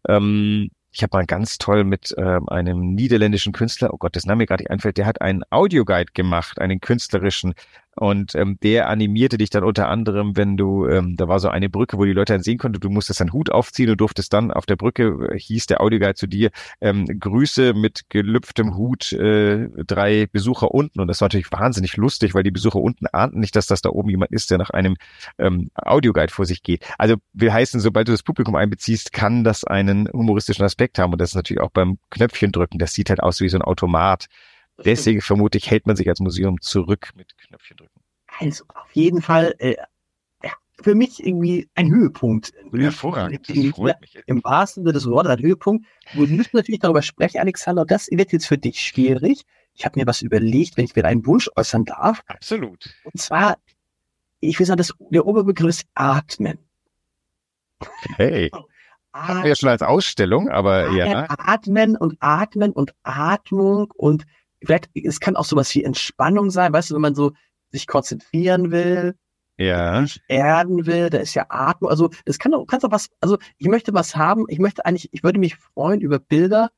Ähm, 0.08 0.70
ich 0.94 1.02
habe 1.02 1.18
mal 1.18 1.26
ganz 1.26 1.58
toll 1.58 1.84
mit 1.84 2.14
ähm, 2.18 2.48
einem 2.50 2.94
niederländischen 2.94 3.52
Künstler, 3.52 3.94
oh 3.94 3.98
Gott, 3.98 4.16
das 4.16 4.26
Name 4.26 4.40
mir 4.40 4.46
gerade 4.46 4.62
nicht 4.62 4.70
einfällt, 4.70 4.98
der 4.98 5.08
hat 5.08 5.22
einen 5.22 5.44
Audioguide 5.50 6.12
gemacht, 6.14 6.62
einen 6.62 6.80
künstlerischen. 6.80 7.56
Und 7.96 8.34
ähm, 8.36 8.58
der 8.64 8.90
animierte 8.90 9.38
dich 9.38 9.50
dann 9.50 9.64
unter 9.64 9.88
anderem, 9.88 10.36
wenn 10.36 10.58
du, 10.58 10.88
ähm, 10.88 11.16
da 11.16 11.28
war 11.28 11.40
so 11.40 11.50
eine 11.50 11.70
Brücke, 11.70 11.98
wo 11.98 12.06
die 12.06 12.14
Leute 12.14 12.34
dann 12.34 12.42
sehen 12.42 12.58
konnten, 12.58 12.80
du 12.80 12.90
musstest 12.90 13.20
deinen 13.20 13.34
Hut 13.34 13.52
aufziehen 13.52 13.90
und 13.90 14.02
durftest 14.02 14.34
dann 14.34 14.52
auf 14.52 14.66
der 14.66 14.76
Brücke, 14.76 15.30
äh, 15.32 15.38
hieß 15.38 15.68
der 15.68 15.82
Audioguide 15.82 16.16
zu 16.16 16.28
dir, 16.28 16.50
ähm, 16.82 17.06
Grüße 17.06 17.74
mit 17.74 18.10
gelüpftem 18.10 18.76
Hut, 18.76 19.14
äh, 19.14 19.70
drei 19.86 20.28
Besucher 20.32 20.72
unten. 20.72 21.02
Und 21.02 21.08
das 21.08 21.22
war 21.22 21.28
natürlich 21.28 21.52
wahnsinnig 21.52 21.96
lustig, 21.98 22.34
weil 22.34 22.44
die 22.44 22.52
Besucher 22.52 22.80
unten 22.80 23.06
ahnten 23.08 23.40
nicht, 23.40 23.56
dass 23.56 23.68
das 23.68 23.82
da 23.82 23.90
oben 23.90 24.10
jemand 24.10 24.32
ist, 24.32 24.50
der 24.50 24.58
nach 24.58 24.72
einem 24.72 24.96
ähm, 25.38 25.70
Audioguide 25.76 26.34
vor 26.34 26.46
sich 26.46 26.64
geht. 26.64 26.84
Also 26.98 27.16
will 27.34 27.54
heißen, 27.54 27.80
sobald 27.80 28.08
du 28.08 28.12
das 28.12 28.24
Publikum 28.24 28.56
einbeziehst, 28.56 29.14
kann 29.14 29.44
das 29.44 29.64
einen 29.64 30.10
humoristischen 30.12 30.66
Aspekt 30.66 30.98
haben. 30.98 31.14
Und 31.14 31.22
das 31.22 31.32
ist 31.32 31.36
natürlich 31.36 31.62
auch 31.62 31.72
beim 31.72 32.00
Knöpfchen 32.10 32.52
drücken. 32.52 32.80
Das 32.80 32.94
sieht 32.94 33.10
halt 33.10 33.22
aus 33.22 33.40
wie 33.40 33.50
so 33.50 33.58
ein 33.58 33.62
Automat. 33.62 34.28
Deswegen 34.84 35.22
vermute 35.22 35.58
ich, 35.58 35.70
hält 35.70 35.86
man 35.88 35.96
sich 35.96 36.08
als 36.10 36.20
Museum 36.20 36.60
zurück 36.62 37.12
mit 37.16 37.38
Knöpfchen 37.38 37.78
drücken. 37.78 38.02
also 38.40 38.66
auf 38.74 38.92
jeden 38.94 39.22
Fall 39.22 39.56
äh, 39.60 39.76
für 40.82 40.96
mich 40.96 41.26
irgendwie 41.26 41.70
ein 41.76 41.92
Höhepunkt. 41.92 42.52
Hervorragend. 42.74 43.48
Das 43.48 43.56
Im- 43.56 43.74
freut 43.74 44.02
mich. 44.02 44.18
Im 44.26 44.44
wahrsten 44.44 44.84
Sinne 44.84 44.94
des 44.94 45.06
Wortes 45.06 45.32
ein 45.32 45.40
Höhepunkt. 45.40 45.86
Wir 46.14 46.28
müssen 46.28 46.50
natürlich 46.58 46.80
darüber 46.82 47.02
sprechen, 47.02 47.40
Alexander. 47.40 47.86
Das 47.86 48.10
wird 48.10 48.32
jetzt 48.32 48.48
für 48.48 48.58
dich 48.58 48.82
schwierig. 48.82 49.44
Ich 49.76 49.86
habe 49.86 50.00
mir 50.00 50.08
was 50.08 50.22
überlegt, 50.22 50.78
wenn 50.78 50.86
ich 50.86 50.96
wieder 50.96 51.08
einen 51.08 51.26
Wunsch 51.26 51.50
äußern 51.56 51.86
darf. 51.86 52.24
Absolut. 52.28 52.94
Und 53.04 53.20
zwar, 53.20 53.58
ich 54.40 54.60
will 54.60 54.66
sagen, 54.66 54.78
das, 54.78 54.94
der 55.12 55.26
Oberbegriff 55.26 55.70
ist 55.70 55.86
Atmen. 55.94 56.58
Hey, 58.16 58.52
haben 59.14 59.44
wir 59.44 59.50
ja 59.50 59.56
schon 59.56 59.70
als 59.70 59.82
Ausstellung, 59.82 60.50
aber 60.50 60.92
ja. 60.92 61.28
Atmen 61.30 61.96
und 61.98 62.18
Atmen 62.20 62.72
und 62.72 62.94
Atmung 63.04 63.92
und 63.96 64.26
vielleicht, 64.66 64.90
es 64.96 65.20
kann 65.20 65.36
auch 65.36 65.46
sowas 65.46 65.74
wie 65.76 65.84
Entspannung 65.84 66.50
sein, 66.50 66.74
weißt 66.74 66.90
du, 66.92 66.96
wenn 66.96 67.02
man 67.02 67.16
so 67.16 67.32
sich 67.72 67.88
konzentrieren 67.88 68.72
will, 68.72 69.16
Ja. 69.58 70.06
erden 70.28 70.86
will, 70.86 71.10
da 71.10 71.20
ist 71.20 71.34
ja 71.34 71.46
Atmung, 71.50 71.90
also 71.90 72.10
das 72.26 72.40
kann 72.40 72.52
doch, 72.52 72.66
kannst 72.66 72.84
doch 72.84 72.92
was, 72.92 73.10
also 73.22 73.38
ich 73.58 73.68
möchte 73.68 73.94
was 73.94 74.16
haben, 74.16 74.46
ich 74.48 74.60
möchte 74.60 74.86
eigentlich, 74.86 75.10
ich 75.12 75.24
würde 75.24 75.40
mich 75.40 75.56
freuen 75.58 76.02
über 76.02 76.20
Bilder, 76.20 76.72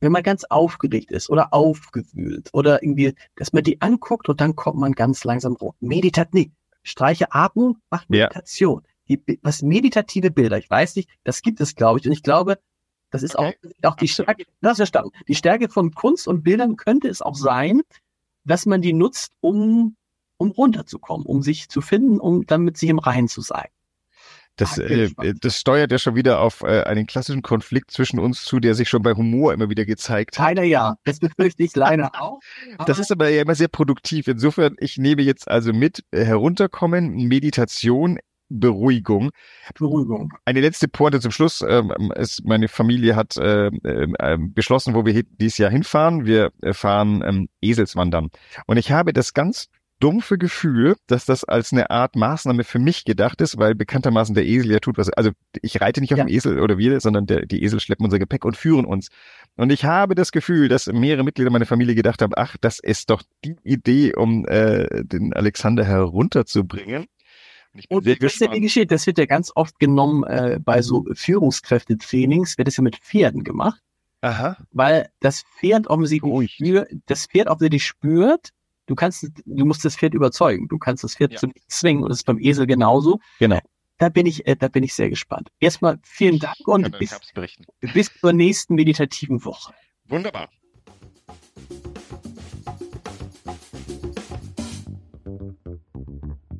wenn 0.00 0.12
man 0.12 0.22
ganz 0.22 0.44
aufgeregt 0.44 1.10
ist 1.10 1.28
oder 1.28 1.52
aufgewühlt 1.52 2.48
oder 2.52 2.82
irgendwie, 2.82 3.14
dass 3.36 3.52
man 3.52 3.62
die 3.64 3.80
anguckt 3.82 4.28
und 4.28 4.40
dann 4.40 4.56
kommt 4.56 4.78
man 4.78 4.92
ganz 4.92 5.24
langsam 5.24 5.56
hoch. 5.60 5.74
Meditat, 5.80 6.32
nee, 6.32 6.52
streiche 6.82 7.32
Atmung, 7.32 7.78
macht 7.90 8.06
Ja. 8.08 8.24
Meditation. 8.28 8.82
Die, 9.08 9.16
Bi- 9.18 9.38
was 9.42 9.60
meditative 9.60 10.30
Bilder, 10.30 10.56
ich 10.56 10.70
weiß 10.70 10.96
nicht, 10.96 11.10
das 11.24 11.42
gibt 11.42 11.60
es, 11.60 11.74
glaube 11.74 11.98
ich, 11.98 12.06
und 12.06 12.12
ich 12.12 12.22
glaube, 12.22 12.58
das 13.10 13.22
ist 13.22 13.36
Okay. 13.36 13.56
auch, 13.82 13.90
auch 13.92 13.96
die 13.96 14.08
Stärke, 14.08 14.44
das 14.60 14.72
ist 14.72 14.76
verstanden. 14.78 15.10
Die 15.28 15.34
Stärke 15.34 15.68
von 15.68 15.92
Kunst 15.92 16.28
und 16.28 16.42
Bildern 16.42 16.76
könnte 16.76 17.08
es 17.08 17.22
auch 17.22 17.34
sein, 17.34 17.82
dass 18.44 18.66
man 18.66 18.82
die 18.82 18.92
nutzt, 18.92 19.32
um, 19.40 19.96
um 20.36 20.50
runterzukommen, 20.50 21.26
um 21.26 21.42
sich 21.42 21.68
zu 21.68 21.80
finden, 21.80 22.18
um 22.20 22.46
dann 22.46 22.62
mit 22.62 22.78
sich 22.78 22.88
im 22.88 22.98
Reinen 22.98 23.28
zu 23.28 23.40
sein. 23.40 23.68
Das, 24.56 24.76
äh, 24.76 25.08
das 25.40 25.58
steuert 25.58 25.90
ja 25.90 25.98
schon 25.98 26.16
wieder 26.16 26.40
auf 26.40 26.62
äh, 26.62 26.82
einen 26.82 27.06
klassischen 27.06 27.40
Konflikt 27.40 27.90
zwischen 27.90 28.18
uns 28.18 28.44
zu, 28.44 28.60
der 28.60 28.74
sich 28.74 28.90
schon 28.90 29.02
bei 29.02 29.14
Humor 29.14 29.54
immer 29.54 29.70
wieder 29.70 29.86
gezeigt 29.86 30.38
hat. 30.38 30.48
Leider 30.48 30.64
ja, 30.64 30.96
das 31.04 31.18
befürchte 31.18 31.62
ich 31.62 31.74
leider 31.74 32.10
auch. 32.20 32.40
Das 32.84 32.98
ist 32.98 33.10
aber 33.10 33.30
ja 33.30 33.42
immer 33.42 33.54
sehr 33.54 33.68
produktiv. 33.68 34.28
Insofern, 34.28 34.76
ich 34.78 34.98
nehme 34.98 35.22
jetzt 35.22 35.48
also 35.48 35.72
mit 35.72 36.04
äh, 36.10 36.24
herunterkommen, 36.24 37.26
Meditation, 37.26 38.18
Beruhigung. 38.50 39.30
Beruhigung. 39.78 40.32
Eine 40.44 40.60
letzte 40.60 40.88
Pointe 40.88 41.20
zum 41.20 41.30
Schluss. 41.30 41.64
Ähm, 41.66 42.12
es, 42.16 42.42
meine 42.44 42.68
Familie 42.68 43.16
hat 43.16 43.36
äh, 43.36 43.68
äh, 43.68 44.36
beschlossen, 44.38 44.94
wo 44.94 45.06
wir 45.06 45.22
dieses 45.22 45.56
Jahr 45.58 45.70
hinfahren. 45.70 46.26
Wir 46.26 46.50
äh, 46.62 46.74
fahren 46.74 47.22
ähm, 47.24 47.48
Eselswandern. 47.62 48.28
Und 48.66 48.76
ich 48.76 48.92
habe 48.92 49.12
das 49.12 49.32
ganz 49.32 49.68
dumpfe 50.00 50.38
Gefühl, 50.38 50.96
dass 51.06 51.26
das 51.26 51.44
als 51.44 51.72
eine 51.72 51.90
Art 51.90 52.16
Maßnahme 52.16 52.64
für 52.64 52.78
mich 52.78 53.04
gedacht 53.04 53.40
ist, 53.42 53.58
weil 53.58 53.74
bekanntermaßen 53.74 54.34
der 54.34 54.46
Esel 54.46 54.72
ja 54.72 54.80
tut 54.80 54.96
was. 54.96 55.10
Also 55.10 55.30
ich 55.60 55.80
reite 55.80 56.00
nicht 56.00 56.12
auf 56.12 56.18
Ja. 56.18 56.24
dem 56.24 56.34
Esel 56.34 56.58
oder 56.58 56.78
wir, 56.78 56.98
sondern 57.00 57.26
der, 57.26 57.44
die 57.44 57.62
Esel 57.62 57.80
schleppen 57.80 58.06
unser 58.06 58.18
Gepäck 58.18 58.44
und 58.46 58.56
führen 58.56 58.86
uns. 58.86 59.08
Und 59.56 59.70
ich 59.70 59.84
habe 59.84 60.14
das 60.14 60.32
Gefühl, 60.32 60.68
dass 60.68 60.86
mehrere 60.86 61.22
Mitglieder 61.22 61.50
meiner 61.50 61.66
Familie 61.66 61.94
gedacht 61.94 62.22
haben, 62.22 62.32
ach, 62.34 62.56
das 62.60 62.78
ist 62.78 63.10
doch 63.10 63.22
die 63.44 63.56
Idee, 63.62 64.14
um 64.14 64.46
äh, 64.46 65.04
den 65.04 65.34
Alexander 65.34 65.84
herunterzubringen. 65.84 67.06
Und 67.88 68.06
das 68.06 68.16
ist 68.18 68.40
ja 68.40 68.48
die. 68.48 68.60
Geschichte, 68.60 68.86
das 68.88 69.06
wird 69.06 69.18
ja 69.18 69.26
ganz 69.26 69.52
oft 69.54 69.78
genommen 69.78 70.24
äh, 70.24 70.58
bei 70.62 70.82
so 70.82 71.06
Führungskräftetrainings, 71.12 72.58
wird 72.58 72.68
das 72.68 72.76
ja 72.76 72.82
mit 72.82 72.96
Pferden 72.96 73.44
gemacht, 73.44 73.80
Aha. 74.22 74.56
weil 74.72 75.08
das 75.20 75.42
Pferd 75.58 75.86
offensichtlich 75.86 76.52
spürt, 76.52 76.88
das 77.06 77.26
Pferd 77.26 77.48
offensichtlich 77.48 77.86
spürt, 77.86 78.50
du 78.86 78.94
kannst, 78.94 79.24
du 79.44 79.64
musst 79.64 79.84
das 79.84 79.96
Pferd 79.96 80.14
überzeugen, 80.14 80.66
du 80.68 80.78
kannst 80.78 81.04
das 81.04 81.14
Pferd 81.14 81.32
Ja. 81.32 81.38
zu 81.38 81.46
nichts 81.46 81.78
zwingen 81.78 82.02
und 82.02 82.08
das 82.08 82.18
ist 82.18 82.24
beim 82.24 82.40
Esel 82.40 82.66
genauso. 82.66 83.20
Genau. 83.38 83.60
da 83.98 84.08
bin 84.08 84.26
ich, 84.26 84.46
äh, 84.46 84.56
da 84.56 84.68
bin 84.68 84.82
ich 84.82 84.94
sehr 84.94 85.08
gespannt. 85.10 85.50
Erstmal 85.60 85.98
vielen 86.02 86.38
Dank 86.38 86.56
und 86.66 86.98
bis, 86.98 87.18
bis 87.94 88.10
zur 88.18 88.32
nächsten 88.32 88.74
meditativen 88.74 89.44
Woche. 89.44 89.74
Wunderbar. 90.06 90.48